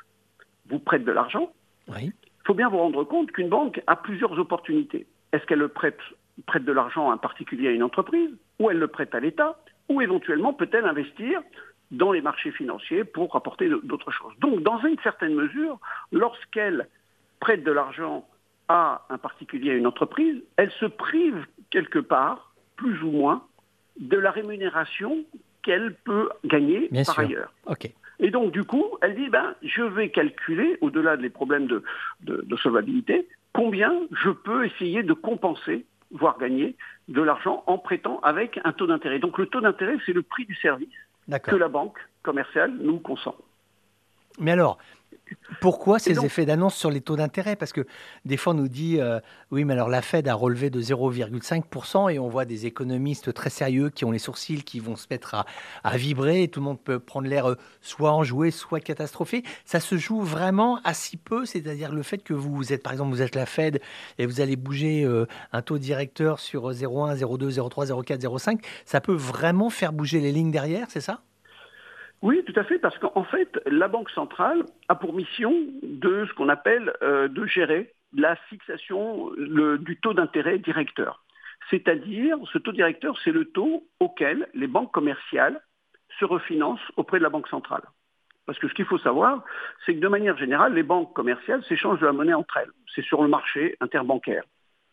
vous 0.70 0.80
prête 0.80 1.04
de 1.04 1.12
l'argent, 1.12 1.52
il 1.88 2.12
faut 2.46 2.54
bien 2.54 2.70
vous 2.70 2.78
rendre 2.78 3.04
compte 3.04 3.32
qu'une 3.32 3.50
banque 3.50 3.82
a 3.88 3.96
plusieurs 3.96 4.38
opportunités. 4.40 5.08
Est-ce 5.32 5.46
qu'elle 5.46 5.60
le 5.60 5.68
prête, 5.68 6.00
prête 6.46 6.66
de 6.66 6.72
l'argent 6.72 7.10
à 7.10 7.14
un 7.14 7.18
particulier, 7.18 7.70
à 7.70 7.72
une 7.72 7.84
entreprise, 7.84 8.30
ou 8.60 8.70
elle 8.70 8.80
le 8.80 8.88
prête 8.88 9.16
à 9.16 9.20
l'État, 9.20 9.58
ou 9.90 10.02
éventuellement 10.02 10.54
peut-elle 10.54 10.86
investir 10.86 11.42
dans 11.92 12.12
les 12.12 12.22
marchés 12.22 12.52
financiers 12.52 13.04
pour 13.04 13.36
apporter 13.36 13.70
d'autres 13.84 14.12
choses? 14.12 14.34
Donc, 14.40 14.62
dans 14.62 14.80
une 14.80 14.98
certaine 15.00 15.36
mesure, 15.36 15.80
lorsqu'elle 16.12 16.88
prête 17.40 17.64
de 17.64 17.72
l'argent 17.72 18.28
à 18.68 19.06
un 19.10 19.18
particulier, 19.18 19.72
à 19.72 19.76
une 19.76 19.88
entreprise, 19.88 20.42
elle 20.58 20.72
se 20.72 20.86
prive 20.86 21.46
quelque 21.70 22.00
part, 22.00 22.54
plus 22.78 23.02
ou 23.04 23.12
moins, 23.12 23.46
de 24.00 24.18
la 24.18 24.32
rémunération 24.32 25.24
qu'elle 25.64 25.94
peut 26.04 26.30
gagner 26.46 26.90
par 27.06 27.20
ailleurs. 27.20 27.54
Et 28.20 28.30
donc, 28.30 28.52
du 28.52 28.64
coup, 28.64 28.86
elle 29.02 29.16
dit, 29.16 29.30
ben, 29.30 29.56
je 29.64 29.82
vais 29.82 30.10
calculer, 30.10 30.78
au-delà 30.82 31.18
des 31.18 31.30
problèmes 31.30 31.68
de, 31.68 31.84
de, 32.22 32.56
solvabilité, 32.58 33.28
combien 33.54 33.94
je 34.12 34.30
peux 34.30 34.66
essayer 34.66 35.04
de 35.04 35.14
compenser, 35.14 35.86
voire 36.12 36.38
gagner, 36.38 36.76
de 37.08 37.22
l'argent 37.22 37.64
en 37.68 37.78
prêtant 37.78 38.20
avec 38.22 38.60
un 38.64 38.72
taux 38.72 38.88
d'intérêt. 38.88 39.20
Donc, 39.20 39.38
le 39.38 39.48
taux 39.48 39.62
d'intérêt, 39.62 39.98
c'est 40.06 40.14
le 40.14 40.22
prix 40.22 40.46
du 40.46 40.56
service 40.56 40.88
que 41.44 41.56
la 41.56 41.68
banque 41.68 41.98
commerciale 42.22 42.72
nous 42.80 43.00
consent. 43.00 43.36
Mais 44.40 44.52
alors, 44.52 44.78
pourquoi 45.62 46.00
ces 46.00 46.24
effets 46.26 46.46
d'annonce 46.46 46.76
sur 46.76 46.92
les 46.92 47.02
taux 47.02 47.16
d'intérêt? 47.16 47.56
Parce 47.56 47.74
que 47.74 47.86
des 48.26 48.38
fois, 48.38 48.54
on 48.54 48.58
nous 48.58 48.68
dit 48.68 49.00
euh, 49.00 49.20
oui, 49.52 49.66
mais 49.66 49.74
alors 49.74 49.90
la 49.90 50.02
Fed 50.02 50.28
a 50.28 50.34
relevé 50.34 50.70
de 50.70 50.82
0,5% 50.82 52.14
et 52.14 52.20
on 52.20 52.28
voit 52.30 52.46
des 52.46 52.66
économistes 52.66 53.34
très 53.34 53.50
sérieux 53.50 53.90
qui 53.90 54.06
ont 54.06 54.12
les 54.12 54.20
sourcils 54.20 54.64
qui 54.64 54.80
vont 54.80 54.96
se 54.96 55.08
mettre 55.10 55.36
à, 55.84 55.98
vibrer 55.98 56.44
et 56.44 56.48
tout 56.48 56.60
le 56.60 56.66
monde 56.66 56.80
peut 56.80 57.00
prendre 57.00 57.28
l'air 57.28 57.50
euh, 57.50 57.58
soit 57.82 58.12
enjoué, 58.12 58.52
soit 58.52 58.80
catastrophé. 58.80 59.44
Ça 59.66 59.80
se 59.80 59.98
joue 59.98 60.22
vraiment 60.22 60.80
à 60.84 60.94
si 60.94 61.18
peu, 61.18 61.46
c'est-à-dire 61.46 61.92
le 61.92 62.04
fait 62.04 62.20
que 62.20 62.34
vous, 62.34 62.74
êtes, 62.74 62.84
par 62.84 62.94
exemple, 62.94 63.12
vous 63.12 63.22
êtes 63.22 63.36
la 63.36 63.46
Fed 63.46 63.82
et 64.18 64.26
vous 64.26 64.42
allez 64.42 64.56
bouger 64.56 65.04
euh, 65.04 65.26
un 65.52 65.62
taux 65.62 65.78
directeur 65.78 66.40
sur 66.40 66.72
0,1, 66.72 67.18
0,2, 67.18 67.56
0,3, 67.56 67.88
0,4, 67.88 68.20
0,5, 68.20 68.60
ça 68.86 69.02
peut 69.02 69.14
vraiment 69.14 69.70
faire 69.70 69.94
bouger 69.94 70.20
les 70.20 70.32
lignes 70.32 70.52
derrière, 70.52 70.88
c'est 70.90 71.02
ça? 71.02 71.22
Oui, 72.24 72.42
tout 72.46 72.58
à 72.58 72.64
fait, 72.64 72.80
parce 72.80 72.98
qu'en 73.00 73.26
fait, 73.26 73.60
la 73.66 73.90
Banque 73.90 74.10
centrale 74.10 74.64
a 74.88 74.96
pour 74.96 75.12
mission 75.12 75.54
de 75.84 76.26
ce 76.26 76.34
qu'on 76.36 76.48
appelle 76.48 76.94
euh, 77.02 77.28
de 77.28 77.46
gérer 77.46 77.92
la 78.16 78.38
fixation 78.48 79.32
du 79.36 79.98
taux 79.98 80.14
d'intérêt 80.14 80.58
directeur. 80.58 81.22
C'est-à-dire, 81.70 82.38
ce 82.54 82.60
taux 82.60 82.72
directeur, 82.72 83.20
c'est 83.26 83.34
le 83.34 83.44
taux 83.44 83.84
auquel 84.00 84.48
les 84.54 84.68
banques 84.68 84.94
commerciales 84.94 85.60
se 86.18 86.24
refinancent 86.24 86.92
auprès 86.96 87.18
de 87.18 87.24
la 87.24 87.30
Banque 87.30 87.50
centrale. 87.50 87.84
Parce 88.46 88.58
que 88.58 88.70
ce 88.70 88.74
qu'il 88.74 88.86
faut 88.86 89.00
savoir, 89.00 89.44
c'est 89.86 89.94
que 89.94 90.00
de 90.00 90.08
manière 90.08 90.38
générale, 90.38 90.76
les 90.76 90.84
banques 90.84 91.14
commerciales 91.14 91.64
s'échangent 91.66 92.00
de 92.00 92.06
la 92.06 92.14
monnaie 92.14 92.34
entre 92.34 92.56
elles. 92.56 92.72
C'est 92.96 93.04
sur 93.04 93.22
le 93.22 93.28
marché 93.28 93.76
interbancaire. 93.82 94.44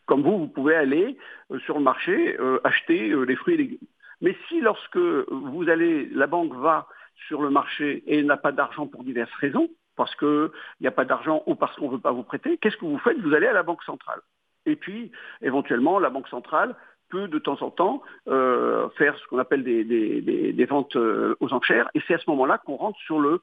Comme 0.06 0.22
vous, 0.22 0.36
vous 0.36 0.48
pouvez 0.48 0.74
aller 0.74 1.16
euh, 1.52 1.60
sur 1.60 1.78
le 1.78 1.84
marché 1.84 2.36
euh, 2.40 2.58
acheter 2.64 3.14
les 3.24 3.36
fruits 3.36 3.54
et 3.54 3.58
légumes. 3.58 3.88
Mais 4.20 4.36
si 4.48 4.60
lorsque 4.60 4.96
vous 4.96 5.68
allez, 5.68 6.08
la 6.12 6.26
banque 6.26 6.54
va 6.54 6.88
sur 7.26 7.42
le 7.42 7.50
marché 7.50 8.02
et 8.06 8.22
n'a 8.22 8.36
pas 8.36 8.52
d'argent 8.52 8.86
pour 8.86 9.04
diverses 9.04 9.32
raisons, 9.34 9.68
parce 9.96 10.14
qu'il 10.16 10.50
n'y 10.80 10.86
a 10.86 10.92
pas 10.92 11.04
d'argent 11.04 11.42
ou 11.46 11.54
parce 11.54 11.76
qu'on 11.76 11.88
ne 11.88 11.92
veut 11.92 12.00
pas 12.00 12.12
vous 12.12 12.22
prêter, 12.22 12.58
qu'est-ce 12.58 12.76
que 12.76 12.84
vous 12.84 12.98
faites? 12.98 13.18
Vous 13.18 13.34
allez 13.34 13.46
à 13.46 13.52
la 13.52 13.62
Banque 13.62 13.82
centrale. 13.82 14.20
Et 14.66 14.76
puis, 14.76 15.10
éventuellement, 15.42 15.98
la 15.98 16.10
Banque 16.10 16.28
centrale 16.28 16.74
peut 17.08 17.28
de 17.28 17.38
temps 17.38 17.60
en 17.60 17.70
temps 17.70 18.02
euh, 18.28 18.88
faire 18.96 19.16
ce 19.18 19.26
qu'on 19.26 19.38
appelle 19.38 19.64
des, 19.64 20.66
ventes 20.68 20.96
euh, 20.96 21.36
aux 21.40 21.52
enchères, 21.52 21.90
et 21.94 22.00
c'est 22.06 22.14
à 22.14 22.18
ce 22.18 22.30
moment-là 22.30 22.58
qu'on 22.58 22.76
rentre 22.76 22.98
sur 23.00 23.20
le, 23.20 23.40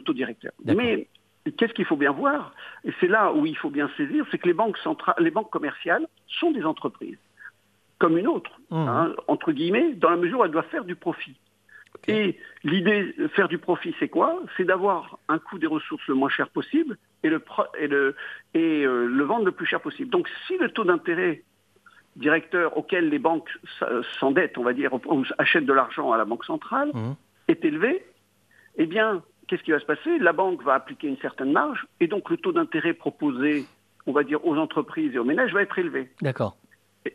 taux 0.00 0.12
directeur. 0.12 0.52
Mais 0.64 1.08
qu'est-ce 1.56 1.72
qu'il 1.72 1.84
faut 1.84 1.96
bien 1.96 2.10
voir? 2.10 2.52
Et 2.84 2.92
c'est 3.00 3.08
là 3.08 3.32
où 3.32 3.46
il 3.46 3.56
faut 3.56 3.70
bien 3.70 3.88
saisir, 3.96 4.26
c'est 4.30 4.38
que 4.38 4.48
les 4.48 4.54
banques, 4.54 4.78
centrales, 4.78 5.14
les 5.18 5.30
banques 5.30 5.50
commerciales 5.50 6.06
sont 6.26 6.50
des 6.50 6.64
entreprises 6.64 7.18
comme 7.98 8.18
une 8.18 8.26
autre, 8.26 8.50
mmh. 8.70 8.76
hein, 8.76 9.14
entre 9.26 9.52
guillemets, 9.52 9.94
dans 9.94 10.10
la 10.10 10.16
mesure 10.16 10.40
où 10.40 10.44
elle 10.44 10.50
doit 10.50 10.64
faire 10.64 10.84
du 10.84 10.96
profit. 10.96 11.36
Et 12.08 12.38
l'idée 12.62 13.14
de 13.18 13.28
faire 13.28 13.48
du 13.48 13.58
profit, 13.58 13.94
c'est 13.98 14.08
quoi? 14.08 14.40
C'est 14.56 14.64
d'avoir 14.64 15.18
un 15.28 15.38
coût 15.38 15.58
des 15.58 15.66
ressources 15.66 16.06
le 16.06 16.14
moins 16.14 16.28
cher 16.28 16.48
possible 16.48 16.98
et, 17.22 17.28
le, 17.28 17.42
et, 17.78 17.86
le, 17.88 18.14
et 18.54 18.84
euh, 18.84 19.06
le 19.06 19.24
vendre 19.24 19.44
le 19.44 19.52
plus 19.52 19.66
cher 19.66 19.80
possible. 19.80 20.10
Donc 20.10 20.28
si 20.46 20.56
le 20.58 20.70
taux 20.70 20.84
d'intérêt 20.84 21.42
directeur 22.16 22.76
auquel 22.76 23.10
les 23.10 23.18
banques 23.18 23.50
s'endettent, 24.18 24.56
on 24.58 24.62
va 24.62 24.72
dire, 24.72 24.92
ou 24.94 25.24
achètent 25.38 25.66
de 25.66 25.72
l'argent 25.72 26.12
à 26.12 26.16
la 26.16 26.24
banque 26.24 26.44
centrale, 26.44 26.90
mmh. 26.94 27.12
est 27.48 27.64
élevé, 27.64 28.04
eh 28.76 28.86
bien, 28.86 29.22
qu'est-ce 29.46 29.62
qui 29.62 29.70
va 29.70 29.80
se 29.80 29.84
passer? 29.84 30.18
La 30.18 30.32
banque 30.32 30.62
va 30.62 30.74
appliquer 30.74 31.08
une 31.08 31.18
certaine 31.18 31.52
marge 31.52 31.86
et 32.00 32.06
donc 32.06 32.30
le 32.30 32.36
taux 32.36 32.52
d'intérêt 32.52 32.94
proposé, 32.94 33.66
on 34.06 34.12
va 34.12 34.22
dire, 34.22 34.44
aux 34.46 34.56
entreprises 34.56 35.14
et 35.14 35.18
aux 35.18 35.24
ménages 35.24 35.52
va 35.52 35.62
être 35.62 35.78
élevé. 35.78 36.10
D'accord. 36.22 36.56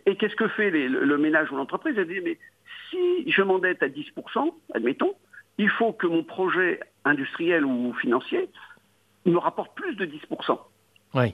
Et, 0.06 0.16
qu'est-ce 0.16 0.36
que 0.36 0.48
fait 0.48 0.70
le, 0.72 1.18
ménage 1.18 1.52
ou 1.52 1.56
l'entreprise? 1.58 1.96
Elle 1.98 2.08
dit, 2.08 2.22
mais 2.24 2.38
si 2.90 3.30
je 3.32 3.42
m'endette 3.42 3.84
à 3.84 3.88
10%, 3.88 4.52
admettons, 4.74 5.14
il 5.58 5.70
faut 5.70 5.94
que 5.94 6.08
mon 6.08 6.24
projet 6.24 6.80
industriel 7.06 7.66
ou 7.66 7.94
financier 7.94 8.50
me 9.26 9.38
rapporte 9.38 9.76
plus 9.76 9.96
de 9.96 10.06
10%. 10.06 10.58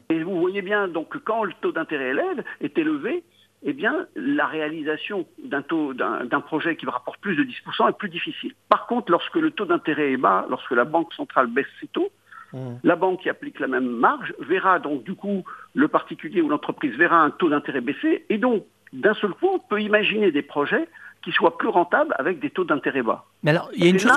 Et 0.09 0.23
vous 0.23 0.39
voyez 0.39 0.61
bien, 0.61 0.87
donc, 0.87 1.17
quand 1.23 1.43
le 1.43 1.53
taux 1.61 1.71
d'intérêt 1.71 2.09
élève, 2.09 2.43
est 2.61 2.77
élevé, 2.77 3.23
eh 3.63 3.73
bien, 3.73 4.07
la 4.15 4.45
réalisation 4.45 5.27
d'un 5.43 5.61
taux 5.61 5.93
d'un 5.93 6.41
projet 6.41 6.75
qui 6.75 6.85
me 6.85 6.91
rapporte 6.91 7.19
plus 7.19 7.35
de 7.35 7.43
10% 7.43 7.89
est 7.89 7.97
plus 7.97 8.09
difficile. 8.09 8.53
Par 8.69 8.87
contre, 8.87 9.11
lorsque 9.11 9.35
le 9.35 9.51
taux 9.51 9.65
d'intérêt 9.65 10.11
est 10.11 10.17
bas, 10.17 10.45
lorsque 10.49 10.71
la 10.71 10.85
banque 10.85 11.13
centrale 11.13 11.47
baisse 11.47 11.67
ses 11.79 11.87
taux, 11.87 12.09
mmh. 12.53 12.75
la 12.83 12.95
banque 12.95 13.21
qui 13.21 13.29
applique 13.29 13.59
la 13.59 13.67
même 13.67 13.87
marge 13.87 14.33
verra 14.39 14.79
donc 14.79 15.03
du 15.03 15.15
coup 15.15 15.43
le 15.73 15.87
particulier 15.87 16.41
ou 16.41 16.49
l'entreprise 16.49 16.95
verra 16.95 17.21
un 17.21 17.31
taux 17.31 17.49
d'intérêt 17.49 17.81
baisser 17.81 18.25
et 18.29 18.37
donc 18.37 18.63
d'un 18.93 19.13
seul 19.15 19.31
coup 19.31 19.49
on 19.53 19.59
peut 19.59 19.81
imaginer 19.81 20.31
des 20.31 20.43
projets 20.43 20.87
qui 21.23 21.31
soit 21.31 21.57
plus 21.57 21.67
rentable 21.67 22.13
avec 22.17 22.39
des 22.39 22.49
taux 22.49 22.63
d'intérêt 22.63 23.01
bas. 23.01 23.25
Mais 23.43 23.51
alors, 23.51 23.69
il 23.75 23.83
y 23.83 23.87
a 23.87 23.89
une 23.89 23.99
chose. 23.99 24.11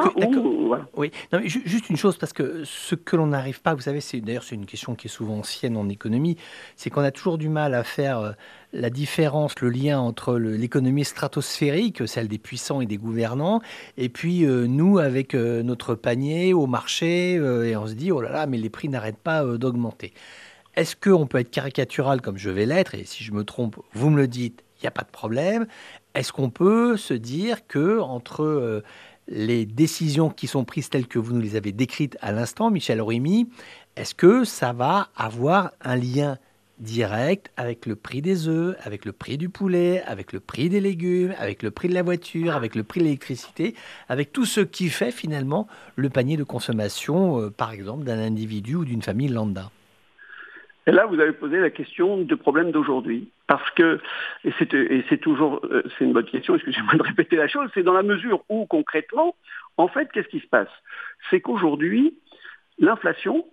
Oui, 0.95 1.11
non, 1.33 1.40
juste 1.45 1.90
une 1.90 1.97
chose, 1.97 2.16
parce 2.16 2.33
que 2.33 2.62
ce 2.64 2.95
que 2.95 3.16
l'on 3.16 3.28
n'arrive 3.28 3.61
pas, 3.61 3.75
vous 3.75 3.80
savez, 3.80 4.00
c'est 4.00 4.21
d'ailleurs 4.21 4.42
c'est 4.42 4.54
une 4.54 4.66
question 4.66 4.95
qui 4.95 5.09
est 5.09 5.11
souvent 5.11 5.38
ancienne 5.38 5.76
en 5.76 5.88
économie, 5.88 6.37
c'est 6.76 6.90
qu'on 6.90 7.02
a 7.02 7.11
toujours 7.11 7.38
du 7.38 7.49
mal 7.49 7.75
à 7.75 7.85
faire 7.85 8.19
euh, 8.19 8.33
la 8.73 8.90
différence, 8.90 9.61
le 9.61 9.71
lien 9.71 9.99
entre 9.99 10.37
l'économie 10.38 11.04
stratosphérique, 11.04 12.07
celle 12.07 12.28
des 12.28 12.38
puissants 12.38 12.80
et 12.80 12.87
des 12.87 12.97
gouvernants, 12.97 13.61
et 13.97 14.09
puis 14.09 14.45
euh, 14.45 14.66
nous 14.66 14.99
avec 14.99 15.35
euh, 15.35 15.62
notre 15.62 15.95
panier 15.95 16.54
au 16.54 16.66
marché, 16.66 17.35
et 17.35 17.76
on 17.76 17.87
se 17.87 17.95
dit 17.95 18.12
oh 18.12 18.21
là 18.21 18.30
là, 18.30 18.47
mais 18.47 18.57
les 18.57 18.71
prix 18.71 18.88
n'arrêtent 18.88 19.19
pas 19.19 19.45
d'augmenter. 19.45 20.12
Est-ce 20.76 20.95
qu'on 20.95 21.26
peut 21.26 21.38
être 21.38 21.50
caricatural 21.50 22.21
comme 22.21 22.38
je 22.38 22.50
vais 22.50 22.66
l'être, 22.66 22.95
et 22.95 23.04
si 23.04 23.25
je 23.25 23.33
me 23.33 23.45
trompe, 23.45 23.76
vous 23.92 24.11
me 24.11 24.16
le 24.16 24.28
dites, 24.28 24.62
il 24.80 24.85
n'y 24.85 24.88
a 24.88 24.92
pas 24.92 25.02
de 25.02 25.11
problème. 25.11 25.66
Est-ce 26.14 26.33
qu'on 26.33 26.50
peut 26.50 26.97
se 26.97 27.14
dire 27.14 27.67
que 27.67 28.00
entre 28.00 28.43
euh, 28.43 28.83
les 29.29 29.64
décisions 29.64 30.29
qui 30.29 30.49
sont 30.49 30.64
prises 30.64 30.90
telles 30.90 31.07
que 31.07 31.19
vous 31.19 31.35
nous 31.35 31.40
les 31.40 31.57
avez 31.57 31.73
décrites 31.73 32.17
à 32.21 32.33
l'instant, 32.33 32.71
Michel 32.71 33.00
Ruimi, 33.00 33.49
est-ce 33.97 34.14
que 34.14 34.45
ça 34.45 34.73
va 34.73 35.09
avoir 35.17 35.71
un 35.83 35.97
lien 35.97 36.38
direct 36.81 37.50
avec 37.57 37.87
le 37.87 37.95
prix 37.95 38.23
des 38.23 38.49
œufs, 38.49 38.76
avec 38.83 39.05
le 39.05 39.12
prix 39.12 39.38
du 39.38 39.50
poulet, 39.50 40.02
avec 40.07 40.33
le 40.33 40.40
prix 40.40 40.69
des 40.69 40.81
légumes, 40.81 41.35
avec 41.38 41.62
le 41.62 41.71
prix 41.71 41.88
de 41.88 41.95
la 41.95 42.02
voiture, 42.02 42.55
avec 42.55 42.75
le 42.75 42.83
prix 42.83 43.00
de 43.00 43.05
l'électricité, 43.05 43.75
avec 44.09 44.33
tout 44.33 44.47
ce 44.47 44.61
qui 44.61 44.88
fait 44.88 45.12
finalement 45.12 45.69
le 45.97 46.09
panier 46.11 46.37
de 46.37 46.45
consommation, 46.45 47.40
euh, 47.40 47.50
par 47.50 47.71
exemple, 47.73 48.05
d'un 48.05 48.19
individu 48.19 48.75
ou 48.76 48.85
d'une 48.85 49.02
famille 49.02 49.29
lambda? 49.29 49.71
Et 50.87 50.92
là, 50.92 51.06
vous 51.06 51.20
avez 51.20 51.32
posé 51.32 51.58
la 51.58 51.70
question 51.70 52.18
du 52.18 52.37
problème 52.37 52.70
d'aujourd'hui. 52.70 53.30
Parce 53.46 53.68
que, 53.72 54.00
et 54.44 54.52
c'est 55.08 55.20
toujours, 55.20 55.60
euh, 55.64 55.82
c'est 55.99 56.04
une 56.04 56.12
bonne 56.12 56.25
question, 56.25 56.54
excusez-moi 56.54 56.94
de 56.94 57.02
répéter 57.02 57.37
la 57.37 57.49
chose, 57.49 57.70
c'est 57.75 57.82
dans 57.82 57.92
la 57.92 58.02
mesure 58.02 58.44
où 58.49 58.66
concrètement, 58.66 59.37
en 59.76 59.88
fait, 59.88 60.10
qu'est-ce 60.12 60.28
qui 60.28 60.40
se 60.40 60.46
passe? 60.46 60.68
C'est 61.28 61.40
qu'aujourd'hui, 61.40 62.14
l'inflation, 62.78 63.44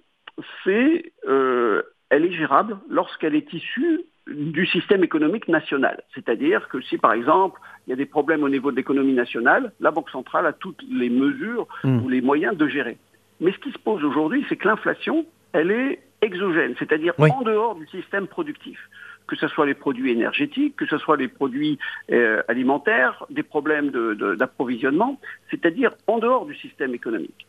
c'est, 0.63 1.11
euh, 1.27 1.81
elle 2.09 2.25
est 2.25 2.31
gérable 2.31 2.77
lorsqu'elle 2.89 3.35
est 3.35 3.51
issue 3.53 4.01
du 4.27 4.65
système 4.65 5.03
économique 5.03 5.47
national. 5.47 6.03
C'est-à-dire 6.13 6.67
que 6.69 6.81
si, 6.81 6.97
par 6.97 7.13
exemple, 7.13 7.59
il 7.85 7.91
y 7.91 7.93
a 7.93 7.95
des 7.95 8.05
problèmes 8.05 8.43
au 8.43 8.49
niveau 8.49 8.71
de 8.71 8.75
l'économie 8.75 9.13
nationale, 9.13 9.71
la 9.79 9.91
Banque 9.91 10.09
centrale 10.09 10.45
a 10.45 10.53
toutes 10.53 10.81
les 10.89 11.09
mesures 11.09 11.67
mmh. 11.83 12.03
ou 12.03 12.09
les 12.09 12.21
moyens 12.21 12.55
de 12.57 12.67
gérer. 12.67 12.97
Mais 13.39 13.51
ce 13.51 13.57
qui 13.59 13.71
se 13.71 13.77
pose 13.77 14.03
aujourd'hui, 14.03 14.45
c'est 14.49 14.57
que 14.57 14.67
l'inflation, 14.67 15.25
elle 15.53 15.71
est 15.71 16.06
exogène, 16.21 16.75
c'est-à-dire 16.79 17.13
en 17.17 17.41
dehors 17.41 17.75
du 17.75 17.87
système 17.87 18.27
productif. 18.27 18.79
Que 19.27 19.35
ce 19.35 19.47
soit 19.49 19.65
les 19.65 19.73
produits 19.73 20.11
énergétiques, 20.11 20.77
que 20.77 20.85
ce 20.85 20.97
soit 20.97 21.17
les 21.17 21.27
produits 21.27 21.77
euh, 22.11 22.41
alimentaires, 22.47 23.25
des 23.29 23.43
problèmes 23.43 23.91
d'approvisionnement, 24.37 25.19
c'est-à-dire 25.51 25.91
en 26.07 26.19
dehors 26.19 26.45
du 26.45 26.55
système 26.55 26.93
économique. 26.93 27.45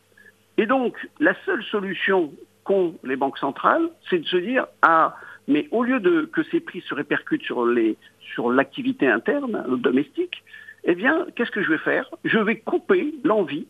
Et 0.57 0.65
donc, 0.65 0.97
la 1.21 1.33
seule 1.45 1.63
solution 1.63 2.33
qu'ont 2.65 2.95
les 3.05 3.15
banques 3.15 3.37
centrales, 3.37 3.89
c'est 4.09 4.19
de 4.19 4.25
se 4.25 4.35
dire, 4.35 4.67
ah, 4.81 5.15
mais 5.47 5.69
au 5.71 5.83
lieu 5.83 6.01
de 6.01 6.29
que 6.31 6.43
ces 6.43 6.59
prix 6.59 6.81
se 6.81 6.93
répercutent 6.93 7.43
sur 7.43 7.65
les 7.65 7.95
sur 8.33 8.51
l'activité 8.51 9.07
interne, 9.07 9.63
domestique, 9.77 10.43
eh 10.83 10.95
bien, 10.95 11.25
qu'est-ce 11.35 11.51
que 11.51 11.63
je 11.63 11.69
vais 11.69 11.77
faire? 11.77 12.09
Je 12.23 12.37
vais 12.37 12.57
couper 12.57 13.13
l'envie 13.23 13.67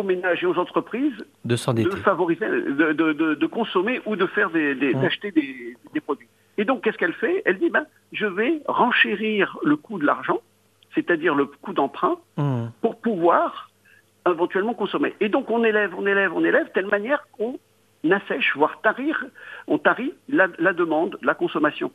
aux 0.00 0.02
ménages 0.02 0.42
et 0.42 0.46
aux 0.46 0.58
entreprises 0.58 1.24
de, 1.44 1.56
favoriser, 1.56 2.46
de, 2.46 3.46
consommer 3.46 4.00
ou 4.06 4.16
de 4.16 4.26
faire 4.26 4.50
des, 4.50 4.74
mmh. 4.74 5.00
d'acheter 5.00 5.30
des, 5.32 6.00
produits. 6.00 6.28
Et 6.58 6.64
donc, 6.64 6.82
qu'est-ce 6.82 6.98
qu'elle 6.98 7.14
fait? 7.14 7.42
Elle 7.44 7.58
dit, 7.58 7.70
ben, 7.70 7.86
je 8.12 8.26
vais 8.26 8.62
renchérir 8.66 9.58
le 9.62 9.76
coût 9.76 9.98
de 9.98 10.04
l'argent, 10.04 10.40
c'est-à-dire 10.94 11.34
le 11.34 11.46
coût 11.46 11.72
d'emprunt, 11.72 12.16
mmh. 12.36 12.66
pour 12.80 13.00
pouvoir 13.00 13.70
éventuellement 14.26 14.74
consommer. 14.74 15.14
Et 15.20 15.28
donc, 15.28 15.50
on 15.50 15.64
élève, 15.64 15.94
on 15.96 16.06
élève, 16.06 16.32
on 16.34 16.44
élève, 16.44 16.70
telle 16.74 16.86
manière 16.86 17.26
qu'on 17.32 17.58
assèche, 18.10 18.52
voire 18.56 18.80
tarir, 18.82 19.24
on 19.66 19.78
tarit 19.78 20.14
la, 20.28 20.48
la 20.58 20.72
demande, 20.72 21.18
la 21.22 21.34
consommation. 21.34 21.90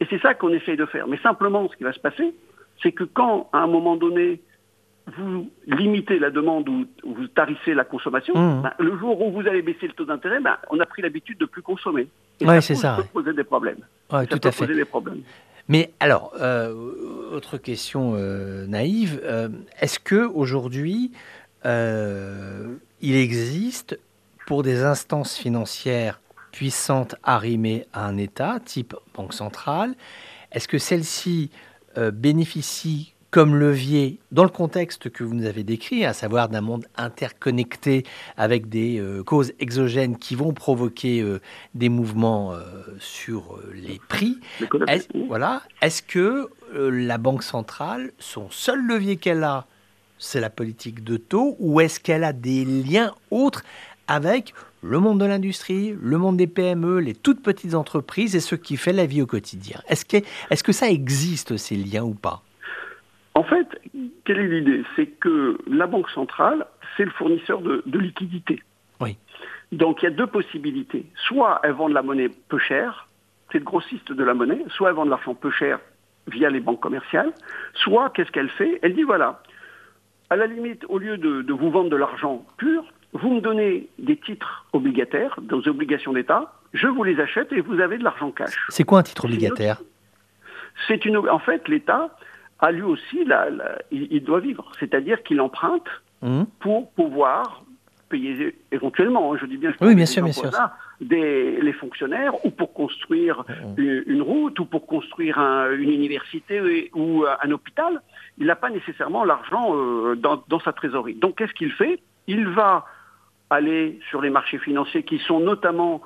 Et 0.00 0.06
c'est 0.10 0.20
ça 0.20 0.34
qu'on 0.34 0.50
essaye 0.50 0.76
de 0.76 0.86
faire. 0.86 1.06
Mais 1.06 1.18
simplement, 1.18 1.68
ce 1.68 1.76
qui 1.76 1.84
va 1.84 1.92
se 1.92 2.00
passer, 2.00 2.34
c'est 2.82 2.92
que 2.92 3.04
quand, 3.04 3.48
à 3.52 3.58
un 3.58 3.66
moment 3.66 3.96
donné, 3.96 4.40
vous 5.16 5.50
limitez 5.66 6.18
la 6.18 6.30
demande 6.30 6.68
ou 6.68 6.86
vous 7.04 7.26
tarissez 7.28 7.74
la 7.74 7.84
consommation, 7.84 8.34
mmh. 8.34 8.62
ben, 8.62 8.72
le 8.78 8.98
jour 8.98 9.20
où 9.20 9.30
vous 9.32 9.46
allez 9.48 9.62
baisser 9.62 9.86
le 9.86 9.92
taux 9.92 10.04
d'intérêt, 10.04 10.40
ben, 10.40 10.56
on 10.70 10.80
a 10.80 10.86
pris 10.86 11.02
l'habitude 11.02 11.38
de 11.38 11.46
plus 11.46 11.62
consommer. 11.62 12.08
Oui, 12.40 12.62
c'est 12.62 12.74
ça. 12.74 12.96
Ça 12.96 13.02
peut 13.02 13.08
poser 13.12 13.32
des 13.32 13.44
problèmes. 13.44 13.80
Ouais, 14.12 14.26
tout 14.26 14.40
à 14.42 14.50
fait. 14.50 14.66
Poser 14.66 14.74
des 14.74 14.84
problèmes. 14.84 15.22
Mais 15.70 15.92
alors, 16.00 16.32
euh, 16.40 16.74
autre 17.32 17.56
question 17.56 18.14
euh, 18.16 18.66
naïve, 18.66 19.20
euh, 19.22 19.48
est-ce 19.80 20.00
que 20.00 20.26
aujourd'hui 20.26 21.12
il 21.62 23.16
existe 23.16 23.98
pour 24.46 24.62
des 24.62 24.82
instances 24.82 25.36
financières 25.36 26.20
puissantes 26.50 27.14
arrimées 27.22 27.86
à 27.92 28.06
un 28.06 28.16
État, 28.16 28.58
type 28.64 28.96
banque 29.14 29.34
centrale, 29.34 29.94
est-ce 30.52 30.66
que 30.66 30.78
celles-ci 30.78 31.50
bénéficient 32.14 33.14
comme 33.30 33.54
levier 33.54 34.18
dans 34.32 34.42
le 34.42 34.50
contexte 34.50 35.08
que 35.10 35.22
vous 35.22 35.34
nous 35.34 35.46
avez 35.46 35.62
décrit, 35.62 36.04
à 36.04 36.12
savoir 36.12 36.48
d'un 36.48 36.60
monde 36.60 36.86
interconnecté 36.96 38.04
avec 38.36 38.68
des 38.68 38.98
euh, 38.98 39.22
causes 39.22 39.52
exogènes 39.60 40.18
qui 40.18 40.34
vont 40.34 40.52
provoquer 40.52 41.20
euh, 41.20 41.40
des 41.74 41.88
mouvements 41.88 42.52
euh, 42.52 42.62
sur 42.98 43.58
les 43.72 44.00
prix. 44.08 44.38
Est, 44.88 45.08
voilà. 45.28 45.62
Est-ce 45.80 46.02
que 46.02 46.48
la 46.72 47.18
Banque 47.18 47.42
centrale, 47.42 48.12
son 48.18 48.48
seul 48.50 48.84
levier 48.86 49.16
qu'elle 49.16 49.44
a 49.44 49.66
c'est 50.18 50.40
la 50.40 50.50
politique 50.50 51.02
de 51.02 51.16
taux 51.16 51.56
ou 51.58 51.80
est-ce 51.80 51.98
qu'elle 51.98 52.24
a 52.24 52.32
des 52.32 52.64
liens 52.64 53.14
autres 53.30 53.64
avec 54.06 54.52
le 54.82 54.98
monde 54.98 55.18
de 55.18 55.24
l'industrie, 55.24 55.94
le 56.00 56.18
monde 56.18 56.36
des 56.36 56.46
PME, 56.46 56.98
les 56.98 57.14
toutes 57.14 57.42
petites 57.42 57.74
entreprises 57.74 58.36
et 58.36 58.40
ce 58.40 58.54
qui 58.54 58.76
fait 58.76 58.92
la 58.92 59.06
vie 59.06 59.22
au 59.22 59.26
quotidien? 59.26 59.80
Est-ce 59.88 60.04
que, 60.04 60.18
est 60.18 60.62
que 60.62 60.72
ça 60.72 60.90
existe, 60.90 61.56
ces 61.56 61.76
liens 61.76 62.04
ou 62.04 62.14
pas? 62.14 62.42
En 63.34 63.44
fait, 63.44 63.66
quelle 64.24 64.38
est 64.38 64.48
l'idée? 64.48 64.82
C'est 64.96 65.06
que 65.06 65.58
la 65.66 65.86
Banque 65.86 66.10
centrale, 66.10 66.66
c'est 66.96 67.04
le 67.04 67.10
fournisseur 67.10 67.60
de, 67.60 67.82
de 67.86 67.98
liquidités. 67.98 68.62
Oui. 69.00 69.16
Donc 69.72 70.02
il 70.02 70.06
y 70.06 70.08
a 70.08 70.10
deux 70.10 70.26
possibilités. 70.26 71.06
Soit 71.28 71.60
elle 71.62 71.72
vend 71.72 71.88
de 71.88 71.94
la 71.94 72.02
monnaie 72.02 72.30
peu 72.48 72.58
chère, 72.58 73.08
c'est 73.52 73.58
le 73.58 73.64
grossiste 73.64 74.12
de 74.12 74.24
la 74.24 74.34
monnaie, 74.34 74.64
soit 74.68 74.90
elle 74.90 74.96
vend 74.96 75.04
de 75.04 75.10
l'argent 75.10 75.34
peu 75.34 75.50
cher 75.50 75.78
via 76.26 76.50
les 76.50 76.60
banques 76.60 76.80
commerciales, 76.80 77.32
soit 77.74 78.10
qu'est-ce 78.10 78.30
qu'elle 78.30 78.50
fait? 78.50 78.78
Elle 78.82 78.94
dit 78.94 79.02
voilà, 79.02 79.42
à 80.28 80.36
la 80.36 80.46
limite, 80.46 80.84
au 80.88 80.98
lieu 80.98 81.18
de, 81.18 81.52
vous 81.52 81.70
vendre 81.70 81.90
de 81.90 81.96
l'argent 81.96 82.44
pur, 82.56 82.84
vous 83.12 83.34
me 83.34 83.40
donnez 83.40 83.88
des 83.98 84.16
titres 84.16 84.66
obligataires, 84.72 85.38
des 85.40 85.68
obligations 85.68 86.12
d'État, 86.12 86.52
je 86.72 86.86
vous 86.86 87.02
les 87.02 87.18
achète 87.20 87.52
et 87.52 87.60
vous 87.60 87.80
avez 87.80 87.98
de 87.98 88.04
l'argent 88.04 88.30
cash. 88.30 88.54
C'est 88.68 88.84
quoi 88.84 89.00
un 89.00 89.02
titre 89.02 89.24
obligataire? 89.24 89.82
C'est 90.86 91.04
une, 91.04 91.16
en 91.16 91.40
fait, 91.40 91.66
l'État 91.68 92.16
a 92.60 92.70
lui 92.72 92.82
aussi, 92.82 93.24
la, 93.24 93.48
il, 93.90 94.22
doit 94.22 94.40
vivre, 94.40 94.70
c'est-à-dire 94.78 95.22
qu'il 95.22 95.40
emprunte 95.40 95.88
mmh. 96.22 96.42
pour 96.60 96.90
pouvoir 96.92 97.64
payer 98.10 98.56
éventuellement, 98.72 99.32
hein, 99.32 99.38
je 99.40 99.46
dis 99.46 99.56
bien, 99.56 99.72
oui, 99.80 99.94
bien 99.94 100.04
sûr, 100.04 100.24
bien 100.24 100.32
sûr. 100.32 100.50
Des, 101.00 101.58
les 101.62 101.72
fonctionnaires 101.72 102.44
ou 102.44 102.50
pour 102.50 102.74
construire 102.74 103.44
une, 103.78 104.20
route 104.20 104.58
ou 104.58 104.66
pour 104.66 104.86
construire 104.86 105.38
une 105.38 105.90
université 105.90 106.90
ou 106.94 107.24
un 107.24 107.50
hôpital. 107.50 108.02
Il 108.36 108.46
n'a 108.46 108.56
pas 108.56 108.68
nécessairement 108.68 109.24
l'argent 109.24 109.74
euh, 109.74 110.14
dans, 110.14 110.42
dans, 110.48 110.60
sa 110.60 110.74
trésorerie. 110.74 111.14
Donc 111.14 111.38
qu'est-ce 111.38 111.54
qu'il 111.54 111.72
fait? 111.72 112.02
Il 112.26 112.48
va 112.48 112.84
aller 113.48 113.98
sur 114.10 114.20
les 114.20 114.28
marchés 114.28 114.58
financiers 114.58 115.02
qui 115.02 115.18
sont 115.20 115.40
notamment 115.40 116.02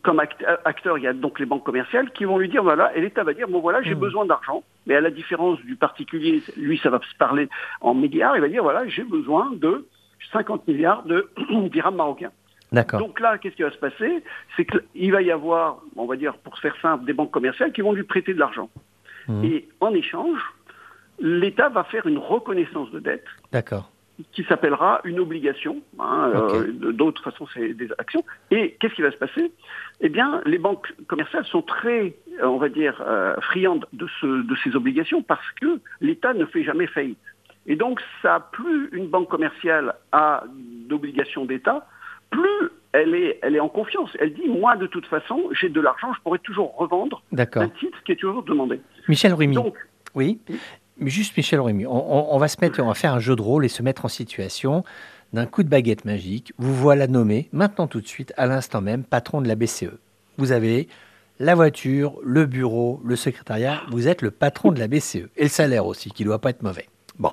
comme 0.00 0.20
acteur, 0.20 0.98
il 0.98 1.04
y 1.04 1.06
a 1.06 1.12
donc 1.12 1.38
les 1.38 1.46
banques 1.46 1.64
commerciales 1.64 2.10
qui 2.12 2.24
vont 2.24 2.38
lui 2.38 2.48
dire 2.48 2.62
voilà, 2.62 2.94
et 2.96 3.00
l'État 3.00 3.24
va 3.24 3.34
dire 3.34 3.48
bon 3.48 3.60
voilà, 3.60 3.82
j'ai 3.82 3.94
mmh. 3.94 4.00
besoin 4.00 4.24
d'argent, 4.24 4.62
mais 4.86 4.94
à 4.94 5.00
la 5.00 5.10
différence 5.10 5.60
du 5.60 5.76
particulier, 5.76 6.42
lui 6.56 6.78
ça 6.78 6.90
va 6.90 7.00
se 7.00 7.16
parler 7.16 7.48
en 7.80 7.94
milliards, 7.94 8.36
il 8.36 8.40
va 8.40 8.48
dire 8.48 8.62
voilà, 8.62 8.86
j'ai 8.88 9.04
besoin 9.04 9.50
de 9.52 9.86
50 10.32 10.66
milliards 10.66 11.02
de 11.04 11.30
dirhams 11.70 11.96
marocains. 11.96 12.32
D'accord. 12.72 13.00
Donc 13.00 13.20
là, 13.20 13.36
qu'est-ce 13.36 13.54
qui 13.54 13.62
va 13.62 13.70
se 13.70 13.76
passer? 13.76 14.24
C'est 14.56 14.64
qu'il 14.64 15.12
va 15.12 15.20
y 15.20 15.30
avoir, 15.30 15.82
on 15.94 16.06
va 16.06 16.16
dire, 16.16 16.34
pour 16.38 16.56
se 16.56 16.62
faire 16.62 16.74
simple, 16.80 17.04
des 17.04 17.12
banques 17.12 17.30
commerciales 17.30 17.70
qui 17.70 17.82
vont 17.82 17.92
lui 17.92 18.02
prêter 18.02 18.32
de 18.32 18.38
l'argent. 18.38 18.70
Mmh. 19.28 19.44
Et 19.44 19.68
en 19.80 19.92
échange, 19.92 20.40
l'État 21.20 21.68
va 21.68 21.84
faire 21.84 22.06
une 22.06 22.16
reconnaissance 22.16 22.90
de 22.90 22.98
dette. 22.98 23.26
D'accord. 23.52 23.91
Qui 24.32 24.44
s'appellera 24.44 25.00
une 25.04 25.18
obligation. 25.20 25.82
Hein, 25.98 26.32
euh, 26.34 26.92
D'autres 26.92 27.22
façons, 27.22 27.46
c'est 27.54 27.72
des 27.74 27.88
actions. 27.98 28.22
Et 28.50 28.76
qu'est-ce 28.78 28.94
qui 28.94 29.02
va 29.02 29.10
se 29.10 29.16
passer? 29.16 29.50
Eh 30.00 30.08
bien, 30.10 30.42
les 30.44 30.58
banques 30.58 30.92
commerciales 31.08 31.46
sont 31.46 31.62
très, 31.62 32.14
on 32.42 32.58
va 32.58 32.68
dire, 32.68 33.02
euh, 33.06 33.34
friandes 33.40 33.86
de, 33.92 34.06
ce, 34.20 34.26
de 34.26 34.56
ces 34.62 34.76
obligations 34.76 35.22
parce 35.22 35.50
que 35.60 35.80
l'État 36.00 36.34
ne 36.34 36.44
fait 36.44 36.62
jamais 36.62 36.86
faillite. 36.86 37.18
Et 37.66 37.74
donc, 37.76 38.00
ça, 38.20 38.48
plus 38.52 38.88
une 38.92 39.06
banque 39.08 39.28
commerciale 39.28 39.94
a 40.12 40.44
d'obligations 40.88 41.44
d'État, 41.46 41.86
plus 42.30 42.68
elle 42.92 43.14
est, 43.14 43.38
elle 43.42 43.56
est 43.56 43.60
en 43.60 43.68
confiance. 43.68 44.10
Elle 44.20 44.34
dit, 44.34 44.48
moi, 44.48 44.76
de 44.76 44.86
toute 44.86 45.06
façon, 45.06 45.48
j'ai 45.52 45.68
de 45.68 45.80
l'argent, 45.80 46.12
je 46.12 46.20
pourrais 46.20 46.38
toujours 46.40 46.76
revendre 46.76 47.22
un 47.60 47.68
titre 47.68 47.98
qui 48.04 48.12
est 48.12 48.16
toujours 48.16 48.42
demandé. 48.42 48.80
Michel 49.08 49.32
Rumi. 49.32 49.56
oui. 50.14 50.38
Juste 51.00 51.36
Michel 51.36 51.60
Rumi, 51.60 51.86
on, 51.86 52.38
va 52.38 52.48
se 52.48 52.56
mettre, 52.60 52.80
on 52.82 52.88
va 52.88 52.94
faire 52.94 53.14
un 53.14 53.18
jeu 53.18 53.34
de 53.34 53.42
rôle 53.42 53.64
et 53.64 53.68
se 53.68 53.82
mettre 53.82 54.04
en 54.04 54.08
situation 54.08 54.84
d'un 55.32 55.46
coup 55.46 55.62
de 55.62 55.68
baguette 55.68 56.04
magique. 56.04 56.52
Vous 56.58 56.74
voilà 56.74 57.06
nommé, 57.06 57.48
maintenant 57.52 57.86
tout 57.86 58.00
de 58.00 58.06
suite, 58.06 58.32
à 58.36 58.46
l'instant 58.46 58.80
même, 58.80 59.02
patron 59.02 59.40
de 59.40 59.48
la 59.48 59.54
BCE. 59.54 59.98
Vous 60.38 60.52
avez 60.52 60.88
la 61.38 61.54
voiture, 61.54 62.18
le 62.22 62.46
bureau, 62.46 63.00
le 63.04 63.16
secrétariat, 63.16 63.82
vous 63.90 64.06
êtes 64.06 64.22
le 64.22 64.30
patron 64.30 64.70
de 64.70 64.78
la 64.78 64.86
BCE. 64.86 65.28
Et 65.36 65.44
le 65.44 65.48
salaire 65.48 65.86
aussi, 65.86 66.10
qui 66.10 66.22
ne 66.22 66.28
doit 66.28 66.40
pas 66.40 66.50
être 66.50 66.62
mauvais. 66.62 66.86
Bon. 67.18 67.32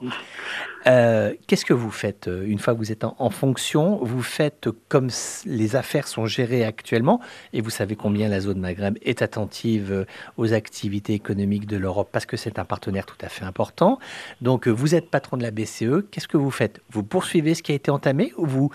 Euh, 0.88 1.34
qu'est-ce 1.48 1.66
que 1.66 1.74
vous 1.74 1.92
faites 1.92 2.28
euh, 2.28 2.46
une 2.46 2.60
fois 2.60 2.74
que 2.74 2.80
vous 2.80 2.92
êtes 2.92 3.04
en, 3.04 3.30
fonction? 3.30 3.98
Vous 4.02 4.22
faites 4.22 4.70
comme 4.88 5.10
les 5.46 5.76
affaires 5.76 6.08
sont 6.08 6.26
gérées 6.26 6.64
actuellement, 6.66 7.22
et 7.54 7.62
vous 7.62 7.70
savez 7.70 7.96
combien 7.96 8.28
la 8.30 8.40
zone 8.40 8.60
Maghreb 8.60 8.98
est 9.02 9.22
attentive 9.22 9.92
euh, 9.92 10.06
aux 10.38 10.54
activités 10.54 11.14
économiques 11.14 11.66
de 11.66 11.78
l'Europe 11.78 12.10
parce 12.12 12.26
que 12.26 12.38
c'est 12.38 12.60
un 12.60 12.66
partenaire 12.66 13.06
tout 13.06 13.18
à 13.22 13.30
fait 13.30 13.46
important. 13.46 14.00
Donc 14.42 14.68
vous 14.68 14.96
êtes 14.96 15.10
patron 15.10 15.38
de 15.38 15.44
la 15.44 15.52
BCE. 15.52 16.04
Qu'est-ce 16.12 16.28
que 16.28 16.38
vous 16.38 16.52
faites? 16.52 16.82
Vous 16.92 17.04
poursuivez 17.04 17.54
ce 17.54 17.64
qui 17.64 17.72
a 17.72 17.76
été 17.76 17.92
entamé 17.92 18.34
ou 18.38 18.46
vous 18.46 18.72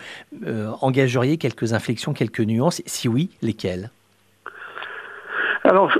engageriez 0.80 1.38
quelques 1.38 1.72
inflexions, 1.72 2.12
quelques 2.12 2.40
nuances? 2.40 2.82
Si 2.86 3.08
oui, 3.08 3.30
lesquelles? 3.42 3.90
Alors, 5.64 5.90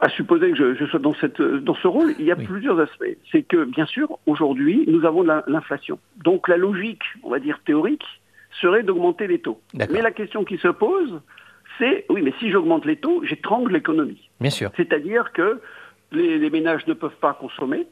à 0.00 0.08
supposer 0.08 0.50
que 0.52 0.74
je, 0.74 0.86
sois 0.86 0.98
dans, 0.98 1.14
cette, 1.14 1.40
dans 1.40 1.74
ce 1.76 1.86
rôle, 1.86 2.14
il 2.18 2.24
y 2.24 2.32
a 2.32 2.36
plusieurs 2.36 2.80
aspects. 2.80 3.16
C'est 3.30 3.42
que, 3.42 3.64
bien 3.64 3.86
sûr, 3.86 4.18
aujourd'hui, 4.26 4.84
nous 4.88 5.04
avons 5.04 5.22
l'inflation. 5.22 5.98
Donc 6.16 6.48
la 6.48 6.56
logique, 6.56 7.02
on 7.22 7.30
va 7.30 7.38
dire 7.38 7.60
théorique, 7.64 8.04
serait 8.60 8.82
d'augmenter 8.82 9.26
les 9.26 9.38
taux. 9.38 9.60
Mais 9.74 10.02
la 10.02 10.10
question 10.10 10.44
qui 10.44 10.58
se 10.58 10.68
pose, 10.68 11.20
c'est, 11.78 12.06
oui, 12.08 12.22
mais 12.22 12.32
si 12.38 12.50
j'augmente 12.50 12.84
les 12.84 12.96
taux, 12.96 13.22
j'étrangle 13.24 13.72
l'économie. 13.72 14.28
Bien 14.40 14.50
sûr. 14.50 14.70
C'est-à-dire 14.76 15.32
que 15.32 15.60
les, 16.12 16.50
ménages 16.50 16.86
ne 16.86 16.94
peuvent 16.94 17.16
pas 17.20 17.34
consommer 17.34 17.86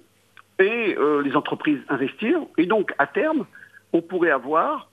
et 0.59 0.97
euh, 0.99 1.23
les 1.23 1.35
entreprises 1.37 1.81
investir. 1.89 2.41
Et 2.59 2.67
donc, 2.67 2.93
à 2.99 3.07
terme, 3.07 3.47
on 3.93 4.01
pourrait 4.03 4.31
avoir 4.31 4.91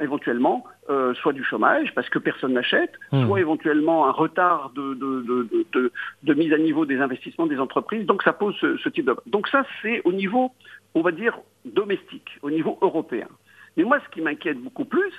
éventuellement 0.00 0.64
euh, 0.88 1.14
soit 1.14 1.32
du 1.32 1.42
chômage 1.42 1.92
parce 1.94 2.08
que 2.08 2.18
personne 2.18 2.52
n'achète, 2.52 2.92
hmm. 3.12 3.26
soit 3.26 3.40
éventuellement 3.40 4.06
un 4.06 4.12
retard 4.12 4.70
de, 4.74 4.94
de, 4.94 6.34
mise 6.34 6.52
à 6.52 6.58
niveau 6.58 6.86
des 6.86 6.98
investissements 6.98 7.46
des 7.46 7.58
entreprises. 7.58 8.06
Donc 8.06 8.22
ça 8.22 8.32
pose 8.32 8.54
ce, 8.60 8.88
type 8.88 9.06
de... 9.06 9.16
Donc 9.26 9.48
ça 9.48 9.64
c'est 9.82 10.02
au 10.04 10.12
niveau, 10.12 10.52
on 10.94 11.00
va 11.00 11.12
dire, 11.12 11.38
domestique, 11.64 12.38
au 12.42 12.50
niveau 12.50 12.78
européen. 12.82 13.28
Mais 13.76 13.84
moi 13.84 13.98
ce 14.04 14.08
qui 14.14 14.20
m'inquiète 14.20 14.58
beaucoup 14.58 14.84
plus, 14.84 15.12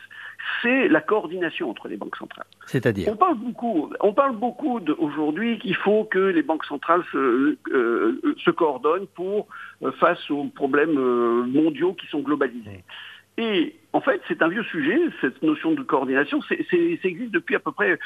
c'est 0.61 0.87
la 0.87 1.01
coordination 1.01 1.69
entre 1.69 1.87
les 1.87 1.97
banques 1.97 2.15
centrales. 2.15 2.47
C'est-à-dire 2.65 3.09
On 3.11 3.17
parle 3.17 3.35
beaucoup, 3.35 3.91
on 3.99 4.13
parle 4.13 4.35
beaucoup 4.35 4.79
aujourd'hui 4.97 5.59
qu'il 5.59 5.75
faut 5.75 6.05
que 6.05 6.19
les 6.19 6.43
banques 6.43 6.65
centrales 6.65 7.03
se, 7.11 7.57
euh, 7.73 8.35
se 8.43 8.51
coordonnent 8.51 9.07
pour 9.07 9.47
euh, 9.83 9.91
face 9.93 10.31
aux 10.31 10.45
problèmes 10.45 10.97
mondiaux 11.45 11.93
qui 11.93 12.07
sont 12.07 12.21
globalisés. 12.21 12.83
Et 13.37 13.75
en 13.97 14.01
fait, 14.01 14.21
c'est 14.27 14.43
un 14.43 14.47
vieux 14.47 14.63
sujet, 14.65 14.99
cette 15.21 15.41
notion 15.41 15.71
de 15.71 15.81
coordination. 15.81 16.39
ça 16.43 16.53
existe 16.53 17.31
depuis 17.31 17.55
à 17.55 17.59
peu 17.59 17.71
près 17.71 17.97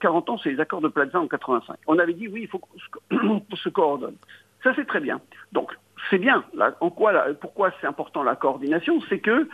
40 0.00 0.28
euh, 0.28 0.32
ans, 0.32 0.38
c'est 0.38 0.52
les 0.52 0.60
accords 0.60 0.80
de 0.80 0.86
Plaza 0.86 1.20
en 1.20 1.26
85. 1.26 1.76
On 1.88 1.98
avait 1.98 2.12
dit, 2.12 2.28
oui, 2.28 2.42
il 2.42 2.48
faut 2.48 2.60
qu'on 3.10 3.56
se 3.56 3.68
coordonne. 3.68 4.14
Ça, 4.62 4.72
c'est 4.76 4.86
très 4.86 5.00
bien. 5.00 5.20
Donc, 5.50 5.72
c'est 6.08 6.18
bien. 6.18 6.44
en 6.78 6.90
quoi, 6.90 7.12
pourquoi 7.40 7.72
c'est 7.80 7.88
important 7.88 8.22
la 8.22 8.36
coordination? 8.36 9.00
C'est 9.08 9.18
que 9.18 9.48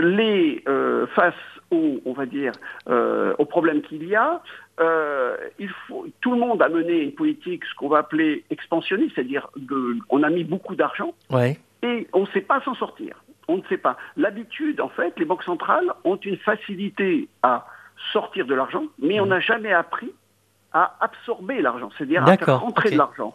les 0.00 0.60
euh, 0.66 1.06
face 1.14 1.34
aux, 1.70 2.00
on 2.04 2.14
va 2.14 2.26
dire, 2.26 2.50
euh, 2.88 3.32
aux 3.38 3.44
problèmes 3.44 3.82
qu'il 3.82 4.08
y 4.08 4.16
a, 4.16 4.42
il 5.60 5.68
faut, 5.86 6.08
tout 6.20 6.32
le 6.32 6.38
monde 6.38 6.60
a 6.62 6.68
mené 6.68 7.00
une 7.00 7.12
politique, 7.12 7.64
ce 7.64 7.76
qu'on 7.76 7.88
va 7.88 7.98
appeler 7.98 8.42
expansionniste, 8.50 9.12
c'est-à-dire 9.14 9.48
on 10.10 10.24
a 10.24 10.30
mis 10.30 10.42
beaucoup 10.42 10.74
d'argent 10.74 11.14
et 11.84 12.08
on 12.12 12.22
ne 12.22 12.26
sait 12.26 12.40
pas 12.40 12.60
s'en 12.62 12.74
sortir 12.74 13.22
on 13.48 13.56
ne 13.56 13.62
sait 13.68 13.78
pas. 13.78 13.96
L'habitude, 14.16 14.80
en 14.80 14.88
fait, 14.88 15.18
les 15.18 15.24
banques 15.24 15.42
centrales 15.42 15.90
ont 16.04 16.16
une 16.16 16.36
facilité 16.36 17.28
à 17.42 17.66
sortir 18.12 18.46
de 18.46 18.54
l'argent, 18.54 18.84
mais 19.00 19.20
on 19.20 19.26
mmh. 19.26 19.28
n'a 19.28 19.40
jamais 19.40 19.72
appris 19.72 20.12
à 20.72 20.96
absorber 21.00 21.62
l'argent, 21.62 21.90
c'est-à-dire 21.96 22.26
à 22.28 22.36
faire 22.36 22.60
rentrer 22.60 22.90
de 22.90 22.98
l'argent. 22.98 23.34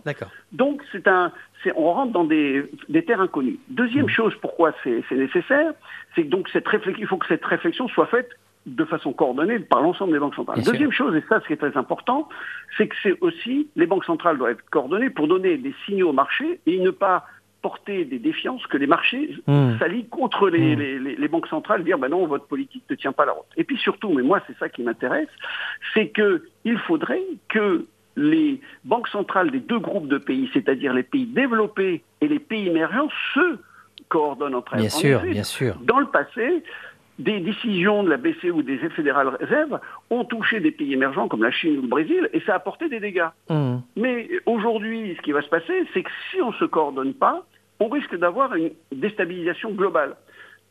Donc 0.51 0.83
c'est 0.91 1.07
un, 1.07 1.31
on 1.75 1.91
rentre 1.91 2.11
dans 2.11 2.23
des, 2.25 2.69
terres 3.07 3.21
inconnues. 3.21 3.57
Deuxième 3.69 4.05
mmh. 4.05 4.09
chose, 4.09 4.33
pourquoi 4.39 4.73
c'est 4.83 5.03
nécessaire, 5.11 5.73
c'est 6.15 6.23
que 6.23 6.29
donc 6.29 6.47
cette 6.53 6.67
réflexion, 6.67 7.01
il 7.01 7.07
faut 7.07 7.17
que 7.17 7.27
cette 7.27 7.43
réflexion 7.43 7.87
soit 7.87 8.05
faite 8.05 8.29
de 8.65 8.85
façon 8.85 9.11
coordonnée 9.11 9.59
par 9.59 9.81
l'ensemble 9.81 10.13
des 10.13 10.19
banques 10.19 10.35
centrales. 10.35 10.63
Deuxième 10.63 10.91
chose, 10.91 11.15
et 11.15 11.23
ça 11.27 11.41
ce 11.41 11.47
qui 11.47 11.53
est 11.53 11.57
très 11.57 11.75
important, 11.75 12.29
c'est 12.77 12.87
que 12.87 12.95
c'est 13.01 13.19
aussi 13.19 13.67
les 13.75 13.87
banques 13.87 14.05
centrales 14.05 14.37
doivent 14.37 14.51
être 14.51 14.69
coordonnées 14.69 15.09
pour 15.09 15.27
donner 15.27 15.57
des 15.57 15.73
signaux 15.85 16.09
au 16.09 16.13
marché 16.13 16.61
et 16.65 16.79
ne 16.79 16.91
pas 16.91 17.25
porter 17.63 18.05
des 18.05 18.19
défiances 18.19 18.67
que 18.67 18.77
les 18.77 18.85
marchés 18.85 19.35
mmh. 19.47 19.79
s'allient 19.79 20.07
contre 20.09 20.49
mmh. 20.49 20.53
les, 20.53 20.99
les, 21.15 21.27
banques 21.27 21.47
centrales, 21.47 21.83
dire 21.83 21.97
ben 21.97 22.09
non, 22.09 22.27
votre 22.27 22.45
politique 22.45 22.83
ne 22.89 22.95
tient 22.95 23.13
pas 23.13 23.25
la 23.25 23.31
route. 23.31 23.47
Et 23.57 23.63
puis 23.63 23.77
surtout, 23.77 24.11
mais 24.13 24.21
moi 24.21 24.41
c'est 24.45 24.57
ça 24.59 24.69
qui 24.69 24.83
m'intéresse, 24.83 25.29
c'est 25.93 26.11
qu'il 26.11 26.77
faudrait 26.79 27.23
que 27.47 27.85
les 28.15 28.61
banques 28.83 29.07
centrales 29.07 29.49
des 29.49 29.61
deux 29.61 29.79
groupes 29.79 30.07
de 30.07 30.17
pays, 30.17 30.49
c'est-à-dire 30.53 30.93
les 30.93 31.03
pays 31.03 31.25
développés 31.25 32.03
et 32.21 32.27
les 32.27 32.39
pays 32.39 32.67
émergents, 32.67 33.09
se 33.33 33.57
coordonnent 34.09 34.55
entre 34.55 34.75
elles. 34.75 34.81
Bien 34.81 34.89
sûr, 34.89 35.21
bien 35.21 35.43
sûr. 35.43 35.75
Dans 35.81 35.99
le 35.99 36.07
passé, 36.07 36.63
des 37.19 37.39
décisions 37.39 38.03
de 38.03 38.09
la 38.09 38.17
BCE 38.17 38.51
ou 38.53 38.63
des 38.63 38.77
fédérales 38.89 39.29
réserves 39.39 39.79
ont 40.09 40.25
touché 40.25 40.59
des 40.59 40.71
pays 40.71 40.93
émergents 40.93 41.27
comme 41.27 41.43
la 41.43 41.51
Chine 41.51 41.77
ou 41.77 41.81
le 41.83 41.87
Brésil 41.87 42.29
et 42.33 42.39
ça 42.41 42.53
a 42.53 42.55
apporté 42.55 42.89
des 42.89 42.99
dégâts. 42.99 43.27
Mmh. 43.49 43.77
Mais 43.95 44.29
aujourd'hui, 44.45 45.15
ce 45.15 45.21
qui 45.21 45.31
va 45.31 45.41
se 45.41 45.49
passer, 45.49 45.87
c'est 45.93 46.03
que 46.03 46.09
si 46.31 46.41
on 46.41 46.49
ne 46.49 46.55
se 46.55 46.65
coordonne 46.65 47.13
pas, 47.13 47.45
on 47.79 47.87
risque 47.87 48.15
d'avoir 48.15 48.55
une 48.55 48.71
déstabilisation 48.91 49.71
globale 49.71 50.15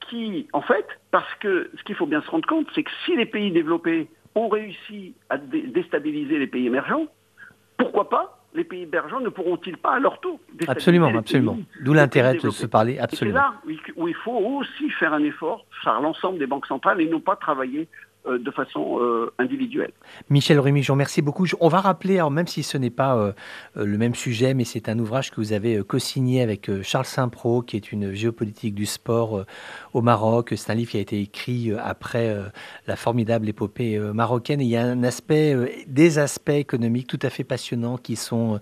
qui, 0.09 0.49
en 0.53 0.63
fait, 0.63 0.87
parce 1.11 1.33
que 1.41 1.71
ce 1.79 1.83
qu'il 1.85 1.95
faut 1.95 2.07
bien 2.07 2.23
se 2.23 2.31
rendre 2.31 2.47
compte, 2.47 2.67
c'est 2.75 2.83
que 2.83 2.91
si 3.05 3.17
les 3.17 3.27
pays 3.27 3.53
développés 3.53 4.09
ont 4.35 4.49
réussi 4.49 5.15
à 5.31 5.37
déstabiliser 5.39 6.39
les 6.39 6.47
pays 6.47 6.67
émergents, 6.67 7.07
pourquoi 7.77 8.09
pas 8.09 8.42
les 8.55 8.65
pays 8.65 8.83
émergents 8.83 9.21
ne 9.21 9.29
pourront-ils 9.29 9.77
pas 9.77 9.95
à 9.95 9.99
leur 9.99 10.21
tour 10.21 10.39
Absolument, 10.69 11.07
absolument. 11.07 11.59
D'où 11.81 11.95
l'intérêt 11.95 12.35
de 12.35 12.51
se 12.51 12.67
parler, 12.67 12.99
absolument. 12.99 13.41
C'est 13.65 13.71
là 13.71 13.83
où 13.97 14.09
il 14.09 14.15
faut 14.17 14.33
aussi 14.33 14.91
faire 14.91 15.13
un 15.13 15.23
effort 15.23 15.65
faire 15.83 16.01
l'ensemble 16.01 16.39
des 16.39 16.47
banques 16.47 16.67
centrales 16.67 17.01
et 17.01 17.09
non 17.09 17.21
pas 17.21 17.37
travailler 17.37 17.89
de 18.25 18.51
façon 18.51 18.99
euh, 19.01 19.33
individuelle. 19.39 19.91
Michel 20.31 20.61
Rémy, 20.61 20.83
je 20.83 20.93
remercie 20.93 21.23
beaucoup. 21.23 21.47
On 21.61 21.69
va 21.69 21.81
rappeler, 21.81 22.23
même 22.31 22.47
si 22.47 22.63
ce 22.63 22.79
n'est 22.79 22.91
pas 22.91 23.17
euh, 23.17 23.33
le 23.75 23.99
même 23.99 24.15
sujet, 24.15 24.55
mais 24.55 24.65
c'est 24.65 24.89
un 24.89 24.99
ouvrage 24.99 25.31
que 25.31 25.37
vous 25.37 25.53
avez 25.53 25.83
co-signé 25.83 26.43
avec 26.43 26.71
Charles 26.83 27.05
Saint-Pro, 27.05 27.63
qui 27.63 27.77
est 27.77 27.91
une 27.91 28.13
géopolitique 28.13 28.75
du 28.75 28.87
sport 28.87 29.45
au 29.93 30.03
Maroc. 30.03 30.55
C'est 30.57 30.71
un 30.71 30.75
livre 30.75 30.93
qui 30.93 30.99
a 30.99 31.01
été 31.01 31.21
écrit 31.21 31.73
après 31.73 32.37
la 32.87 32.97
formidable 32.97 33.49
épopée 33.49 33.99
marocaine. 33.99 34.61
il 34.61 34.69
y 34.69 34.77
a 34.77 34.85
un 34.85 35.03
aspect, 35.03 35.85
des 35.87 36.19
aspects 36.19 36.51
économiques 36.51 37.09
tout 37.09 37.19
à 37.23 37.31
fait 37.31 37.45
passionnants 37.45 37.97
qui 37.97 38.17
sont 38.17 38.61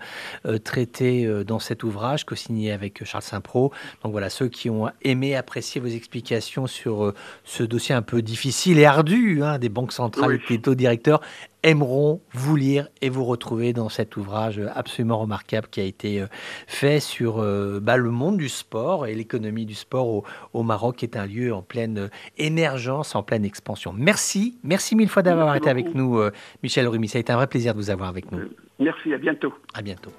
traités 0.64 1.44
dans 1.44 1.58
cet 1.58 1.84
ouvrage, 1.84 2.24
co-signé 2.24 2.72
avec 2.72 3.04
Charles 3.04 3.22
Saint-Pro. 3.22 3.72
Donc 4.02 4.12
voilà, 4.12 4.30
ceux 4.30 4.48
qui 4.48 4.70
ont 4.70 4.88
aimé, 5.02 5.36
apprécier 5.36 5.80
vos 5.80 5.88
explications 5.88 6.66
sur 6.66 7.12
ce 7.44 7.62
dossier 7.62 7.94
un 7.94 8.02
peu 8.02 8.22
difficile 8.22 8.78
et 8.78 8.84
ardu, 8.84 9.42
hein, 9.42 9.49
des 9.58 9.68
banques 9.68 9.92
centrales, 9.92 10.32
oui. 10.32 10.40
les 10.50 10.60
taux 10.60 10.74
directeurs, 10.74 11.20
aimeront 11.62 12.20
vous 12.32 12.56
lire 12.56 12.88
et 13.02 13.10
vous 13.10 13.24
retrouver 13.24 13.72
dans 13.72 13.88
cet 13.88 14.16
ouvrage 14.16 14.60
absolument 14.74 15.18
remarquable 15.18 15.68
qui 15.70 15.80
a 15.80 15.84
été 15.84 16.20
euh, 16.20 16.26
fait 16.66 17.00
sur 17.00 17.38
euh, 17.38 17.80
bah, 17.80 17.96
le 17.96 18.10
monde 18.10 18.38
du 18.38 18.48
sport 18.48 19.06
et 19.06 19.14
l'économie 19.14 19.66
du 19.66 19.74
sport 19.74 20.24
au, 20.52 20.62
Maroc, 20.62 20.96
qui 20.96 21.04
est 21.04 21.16
un 21.16 21.26
lieu 21.26 21.52
en 21.52 21.62
pleine 21.62 21.98
euh, 21.98 22.08
émergence, 22.38 23.14
en 23.14 23.22
pleine 23.22 23.44
expansion. 23.44 23.92
Merci, 23.96 24.58
merci 24.62 24.96
mille 24.96 25.08
fois 25.08 25.22
d'avoir 25.22 25.54
été 25.56 25.68
avec 25.68 25.94
nous, 25.94 26.20
Michel 26.62 26.86
Rumi. 26.88 27.08
Ça 27.08 27.18
a 27.18 27.20
été 27.20 27.32
un 27.32 27.36
vrai 27.36 27.46
plaisir 27.46 27.74
de 27.74 27.78
vous 27.78 27.90
avoir 27.90 28.08
avec 28.08 28.30
nous. 28.32 28.40
Merci, 28.78 29.12
à 29.12 29.18
bientôt. 29.18 29.52
À 29.74 29.82
bientôt. 29.82 30.10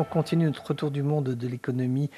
On 0.00 0.04
continue 0.04 0.46
notre 0.46 0.72
tour 0.72 0.90
du 0.90 1.02
monde 1.02 1.34
de 1.34 1.46
l'économie 1.46 2.08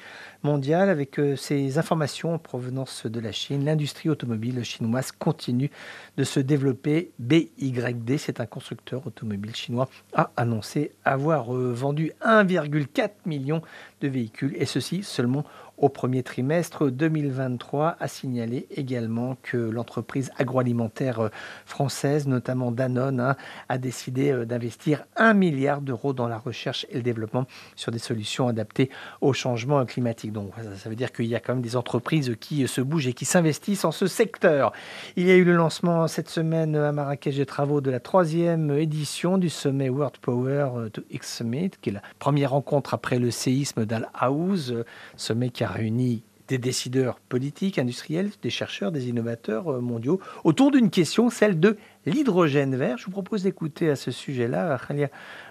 mondiale 0.41 0.87
avec 0.87 1.19
euh, 1.19 1.35
ces 1.35 1.77
informations 1.77 2.33
en 2.33 2.37
provenance 2.37 3.05
de 3.07 3.19
la 3.19 3.33
Chine. 3.33 3.65
L'industrie 3.65 4.07
automobile 4.07 4.63
chinoise 4.63 5.11
continue 5.11 5.69
de 6.15 6.23
se 6.23 6.39
développer. 6.39 7.11
BYD, 7.19 8.17
c'est 8.17 8.39
un 8.39 8.45
constructeur 8.45 9.05
automobile 9.05 9.53
chinois, 9.53 9.89
a 10.13 10.31
annoncé 10.37 10.91
avoir 11.03 11.53
euh, 11.53 11.73
vendu 11.73 12.13
1,4 12.25 13.09
million 13.25 13.61
de 13.99 14.07
véhicules 14.07 14.55
et 14.57 14.65
ceci 14.65 15.03
seulement 15.03 15.43
au 15.77 15.89
premier 15.89 16.23
trimestre 16.23 16.89
2023 16.89 17.97
a 17.99 18.07
signalé 18.07 18.67
également 18.75 19.37
que 19.41 19.57
l'entreprise 19.57 20.31
agroalimentaire 20.37 21.19
euh, 21.19 21.29
française, 21.65 22.27
notamment 22.27 22.71
Danone, 22.71 23.19
hein, 23.19 23.35
a 23.69 23.77
décidé 23.77 24.31
euh, 24.31 24.45
d'investir 24.45 25.05
un 25.15 25.33
milliard 25.33 25.81
d'euros 25.81 26.13
dans 26.13 26.27
la 26.27 26.37
recherche 26.37 26.85
et 26.89 26.95
le 26.95 27.01
développement 27.01 27.45
sur 27.75 27.91
des 27.91 27.99
solutions 27.99 28.47
adaptées 28.47 28.89
au 29.21 29.33
changement 29.33 29.83
climatique. 29.85 30.31
Donc 30.31 30.51
ça 30.77 30.89
veut 30.89 30.95
dire 30.95 31.11
qu'il 31.11 31.25
y 31.25 31.35
a 31.35 31.39
quand 31.39 31.53
même 31.53 31.63
des 31.63 31.75
entreprises 31.75 32.35
qui 32.39 32.67
se 32.67 32.81
bougent 32.81 33.07
et 33.07 33.13
qui 33.13 33.25
s'investissent 33.25 33.85
en 33.85 33.91
ce 33.91 34.07
secteur. 34.07 34.73
Il 35.15 35.25
y 35.25 35.31
a 35.31 35.35
eu 35.35 35.43
le 35.43 35.55
lancement 35.55 36.07
cette 36.07 36.29
semaine 36.29 36.75
à 36.75 36.91
Marrakech 36.91 37.35
des 37.35 37.45
travaux 37.45 37.81
de 37.81 37.91
la 37.91 37.99
troisième 37.99 38.71
édition 38.71 39.37
du 39.37 39.49
sommet 39.49 39.89
World 39.89 40.17
Power 40.21 40.89
to 40.91 41.01
X 41.09 41.37
Summit, 41.37 41.71
qui 41.81 41.89
est 41.89 41.93
la 41.93 42.01
première 42.19 42.51
rencontre 42.51 42.93
après 42.93 43.19
le 43.19 43.31
séisme 43.31 43.85
d'Al 43.85 44.09
Haouz, 44.21 44.83
sommet 45.17 45.49
qui 45.49 45.63
a 45.63 45.72
réuni 45.73 46.23
des 46.47 46.57
décideurs 46.57 47.19
politiques, 47.19 47.79
industriels, 47.79 48.29
des 48.41 48.49
chercheurs, 48.49 48.91
des 48.91 49.07
innovateurs 49.07 49.71
euh, 49.71 49.79
mondiaux 49.79 50.19
autour 50.43 50.71
d'une 50.71 50.89
question, 50.89 51.29
celle 51.29 51.59
de 51.59 51.77
l'hydrogène 52.05 52.75
vert. 52.75 52.97
Je 52.97 53.05
vous 53.05 53.11
propose 53.11 53.43
d'écouter 53.43 53.89
à 53.89 53.95
ce 53.95 54.11
sujet-là 54.11 54.77
Khalia 54.77 55.09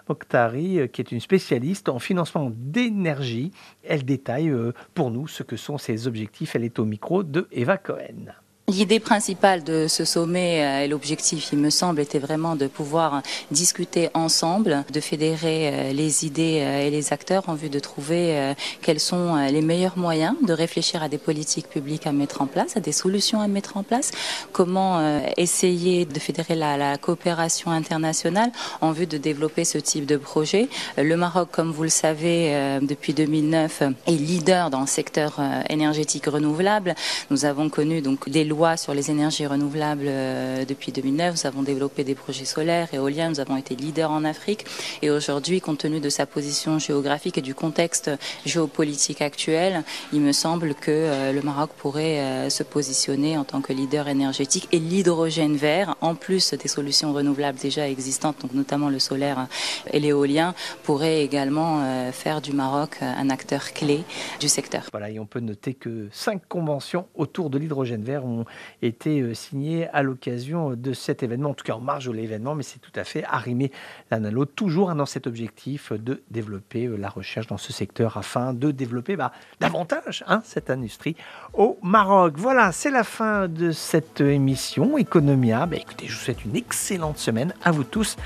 Mokhtari, 0.08 0.80
euh, 0.80 0.86
qui 0.86 1.00
est 1.00 1.12
une 1.12 1.20
spécialiste 1.20 1.88
en 1.88 1.98
financement 1.98 2.52
d'énergie. 2.54 3.52
Elle 3.84 4.04
détaille 4.04 4.50
euh, 4.50 4.72
pour 4.94 5.10
nous 5.10 5.28
ce 5.28 5.42
que 5.42 5.56
sont 5.56 5.78
ses 5.78 6.06
objectifs. 6.06 6.54
Elle 6.54 6.64
est 6.64 6.78
au 6.78 6.84
micro 6.84 7.22
de 7.22 7.48
Eva 7.52 7.78
Cohen. 7.78 8.32
L'idée 8.68 9.00
principale 9.00 9.64
de 9.64 9.86
ce 9.88 10.04
sommet 10.04 10.62
euh, 10.62 10.84
et 10.84 10.88
l'objectif, 10.88 11.48
il 11.52 11.58
me 11.58 11.68
semble, 11.68 12.00
était 12.00 12.20
vraiment 12.20 12.54
de 12.54 12.68
pouvoir 12.68 13.20
discuter 13.50 14.08
ensemble, 14.14 14.84
de 14.92 15.00
fédérer 15.00 15.68
euh, 15.68 15.92
les 15.92 16.24
idées 16.24 16.60
euh, 16.62 16.86
et 16.86 16.90
les 16.90 17.12
acteurs 17.12 17.48
en 17.48 17.54
vue 17.54 17.68
de 17.68 17.80
trouver 17.80 18.54
quels 18.80 19.00
sont 19.00 19.36
les 19.36 19.62
meilleurs 19.62 19.98
moyens 19.98 20.34
de 20.42 20.52
réfléchir 20.52 21.02
à 21.02 21.08
des 21.08 21.18
politiques 21.18 21.68
publiques 21.68 22.06
à 22.06 22.12
mettre 22.12 22.40
en 22.40 22.46
place, 22.46 22.76
à 22.76 22.80
des 22.80 22.92
solutions 22.92 23.40
à 23.40 23.48
mettre 23.48 23.76
en 23.76 23.82
place, 23.82 24.12
comment 24.52 25.20
essayer 25.36 26.04
de 26.04 26.18
fédérer 26.18 26.54
la, 26.54 26.76
la 26.76 26.98
coopération 26.98 27.70
internationale 27.70 28.52
en 28.80 28.92
vue 28.92 29.06
de 29.06 29.16
développer 29.16 29.64
ce 29.64 29.78
type 29.78 30.06
de 30.06 30.16
projet. 30.16 30.68
Le 30.96 31.16
Maroc, 31.16 31.48
comme 31.50 31.72
vous 31.72 31.82
le 31.82 31.88
savez, 31.88 32.78
depuis 32.82 33.14
2009 33.14 33.82
est 34.06 34.10
leader 34.10 34.70
dans 34.70 34.80
le 34.80 34.86
secteur 34.86 35.40
énergétique 35.68 36.26
renouvelable. 36.26 36.94
Nous 37.30 37.44
avons 37.44 37.68
connu 37.68 38.02
donc 38.02 38.28
des 38.28 38.44
loi 38.52 38.76
sur 38.76 38.92
les 38.92 39.10
énergies 39.10 39.46
renouvelables 39.46 40.04
euh, 40.06 40.64
depuis 40.66 40.92
2009. 40.92 41.34
Nous 41.36 41.46
avons 41.46 41.62
développé 41.62 42.04
des 42.04 42.14
projets 42.14 42.44
solaires, 42.44 42.92
éoliens. 42.92 43.30
Nous 43.30 43.40
avons 43.40 43.56
été 43.56 43.74
leaders 43.74 44.10
en 44.10 44.24
Afrique. 44.24 44.66
Et 45.00 45.10
aujourd'hui, 45.10 45.60
compte 45.62 45.78
tenu 45.78 46.00
de 46.00 46.10
sa 46.10 46.26
position 46.26 46.78
géographique 46.78 47.38
et 47.38 47.40
du 47.40 47.54
contexte 47.54 48.10
géopolitique 48.44 49.22
actuel, 49.22 49.84
il 50.12 50.20
me 50.20 50.32
semble 50.32 50.74
que 50.74 50.90
euh, 50.90 51.32
le 51.32 51.40
Maroc 51.40 51.70
pourrait 51.78 52.18
euh, 52.20 52.50
se 52.50 52.62
positionner 52.62 53.38
en 53.38 53.44
tant 53.44 53.62
que 53.62 53.72
leader 53.72 54.06
énergétique 54.08 54.68
et 54.70 54.78
l'hydrogène 54.78 55.56
vert, 55.56 55.96
en 56.02 56.14
plus 56.14 56.52
des 56.52 56.68
solutions 56.68 57.12
renouvelables 57.14 57.58
déjà 57.58 57.88
existantes, 57.88 58.36
donc 58.42 58.52
notamment 58.52 58.90
le 58.90 58.98
solaire 58.98 59.46
et 59.90 59.98
l'éolien, 59.98 60.54
pourrait 60.82 61.22
également 61.22 61.80
faire 62.12 62.40
du 62.40 62.52
Maroc 62.52 62.98
un 63.00 63.30
acteur 63.30 63.72
clé 63.72 64.04
du 64.40 64.48
secteur. 64.48 64.84
Voilà, 64.92 65.10
et 65.10 65.18
on 65.18 65.26
peut 65.26 65.40
noter 65.40 65.74
que 65.74 66.08
cinq 66.12 66.42
conventions 66.48 67.06
autour 67.14 67.48
de 67.48 67.58
l'hydrogène 67.58 68.02
vert 68.02 68.24
ont 68.24 68.41
été 68.82 69.20
euh, 69.20 69.34
signés 69.34 69.88
à 69.88 70.02
l'occasion 70.02 70.70
de 70.70 70.92
cet 70.92 71.22
événement, 71.22 71.50
en 71.50 71.54
tout 71.54 71.64
cas 71.64 71.74
en 71.74 71.80
marge 71.80 72.06
de 72.06 72.12
l'événement, 72.12 72.54
mais 72.54 72.62
c'est 72.62 72.78
tout 72.78 72.92
à 72.94 73.04
fait 73.04 73.24
arrimé 73.24 73.70
l'un 74.10 74.24
à 74.24 74.30
l'autre, 74.30 74.52
toujours 74.54 74.94
dans 74.94 75.06
cet 75.06 75.26
objectif 75.26 75.92
de 75.92 76.22
développer 76.30 76.86
euh, 76.86 76.96
la 76.96 77.08
recherche 77.08 77.46
dans 77.46 77.58
ce 77.58 77.72
secteur 77.72 78.16
afin 78.16 78.54
de 78.54 78.70
développer 78.70 79.16
bah, 79.16 79.32
davantage 79.60 80.24
hein, 80.26 80.40
cette 80.44 80.70
industrie 80.70 81.16
au 81.54 81.78
Maroc. 81.82 82.34
Voilà, 82.36 82.72
c'est 82.72 82.90
la 82.90 83.04
fin 83.04 83.48
de 83.48 83.70
cette 83.70 84.20
émission 84.20 84.98
Economia. 84.98 85.66
Bah, 85.66 85.76
écoutez, 85.76 86.06
je 86.06 86.14
vous 86.14 86.20
souhaite 86.20 86.44
une 86.44 86.56
excellente 86.56 87.18
semaine 87.18 87.54
à 87.62 87.70
vous 87.70 87.84
tous 87.84 88.16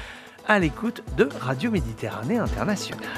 à 0.46 0.58
l'écoute 0.58 1.02
de 1.16 1.28
Radio 1.40 1.70
Méditerranée 1.70 2.38
Internationale. 2.38 3.08